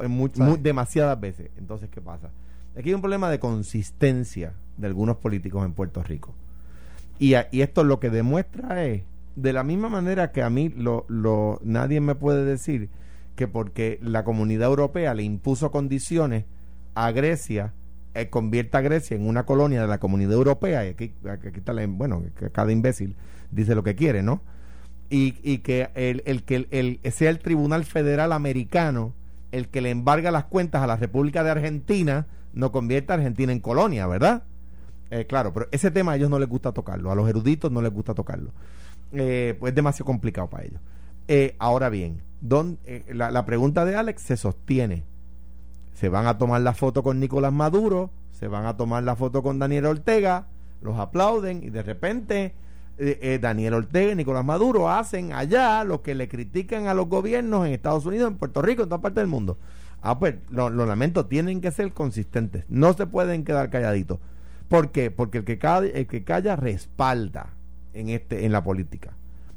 [0.60, 1.50] demasiadas veces.
[1.58, 2.30] Entonces, ¿qué pasa?
[2.76, 6.34] Aquí hay un problema de consistencia de algunos políticos en Puerto Rico.
[7.18, 9.02] Y, y esto lo que demuestra es
[9.36, 12.90] de la misma manera que a mí lo, lo, nadie me puede decir
[13.36, 16.46] que porque la comunidad europea le impuso condiciones
[16.94, 17.74] a Grecia,
[18.14, 21.14] eh, convierta a Grecia en una colonia de la comunidad europea, y aquí,
[21.54, 23.14] está la, bueno, que cada imbécil
[23.50, 24.40] dice lo que quiere, ¿no?
[25.10, 29.14] Y, y que el, el que el, sea el Tribunal Federal Americano
[29.52, 33.52] el que le embarga las cuentas a la República de Argentina, no convierta a Argentina
[33.52, 34.42] en colonia, ¿verdad?
[35.10, 37.80] Eh, claro, pero ese tema a ellos no les gusta tocarlo, a los eruditos no
[37.80, 38.52] les gusta tocarlo.
[39.12, 40.80] Eh, pues es demasiado complicado para ellos.
[41.28, 42.22] Eh, ahora bien,
[42.84, 45.04] eh, la, pregunta de Alex se sostiene.
[45.94, 49.42] Se van a tomar la foto con Nicolás Maduro, se van a tomar la foto
[49.42, 50.46] con Daniel Ortega,
[50.82, 52.54] los aplauden y de repente
[53.40, 57.72] Daniel Ortega y Nicolás Maduro hacen allá lo que le critican a los gobiernos en
[57.72, 59.58] Estados Unidos, en Puerto Rico, en toda parte del mundo.
[60.02, 64.18] Ah, pues lo, lamento, tienen que ser consistentes, no se pueden quedar calladitos.
[64.68, 65.10] ¿Por qué?
[65.10, 65.58] Porque el que,
[65.94, 67.55] el que calla respalda
[68.00, 69.16] en este en la política.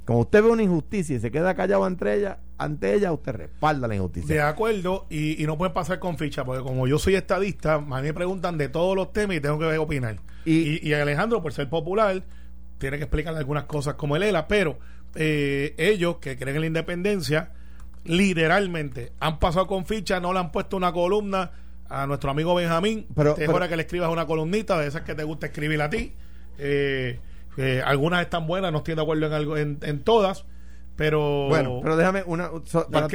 [0.10, 3.88] Como usted ve una injusticia y se queda callado ante ella, ante ella usted respalda
[3.88, 4.34] la injusticia.
[4.34, 8.02] De acuerdo, y, no puede pasar con ficha, porque como yo soy estadista, a mí
[8.02, 10.16] me preguntan de todos los temas y tengo que opinar.
[10.46, 12.24] Y, Alejandro, por ser popular,
[12.80, 14.80] tiene que explicar algunas cosas como él era, pero
[15.14, 17.52] eh, ellos que creen en la independencia,
[18.04, 21.52] literalmente han pasado con ficha, no le han puesto una columna
[21.88, 23.06] a nuestro amigo Benjamín.
[23.16, 25.90] Pero, es hora que le escribas una columnita de esas que te gusta escribir a
[25.92, 26.14] ti.
[26.58, 27.20] Eh,
[27.86, 30.46] algunas están buenas, no estoy de acuerdo en algo en, todas,
[30.96, 33.08] pero bueno, pero déjame una para,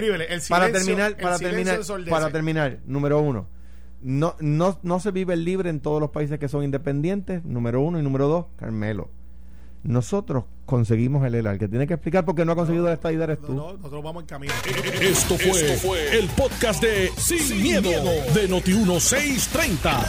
[0.48, 3.48] para terminar, para terminar, para terminar, número uno.
[4.02, 7.98] No, no, no se vive libre en todos los países que son independientes, número uno,
[7.98, 9.10] y número dos, Carmelo
[9.84, 11.52] nosotros conseguimos el ELA.
[11.52, 13.54] El que tiene que explicar por qué no ha conseguido esta idea eres tú.
[13.54, 14.52] No, nosotros vamos en camino.
[15.00, 20.04] Esto fue, el podcast de Sin, miedo, de Noti1630.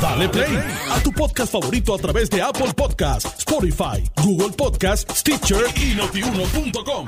[0.00, 0.58] Dale play
[0.90, 7.06] a tu podcast favorito a través de Apple Podcasts, Spotify, Google Podcasts, Stitcher y notiuno.com.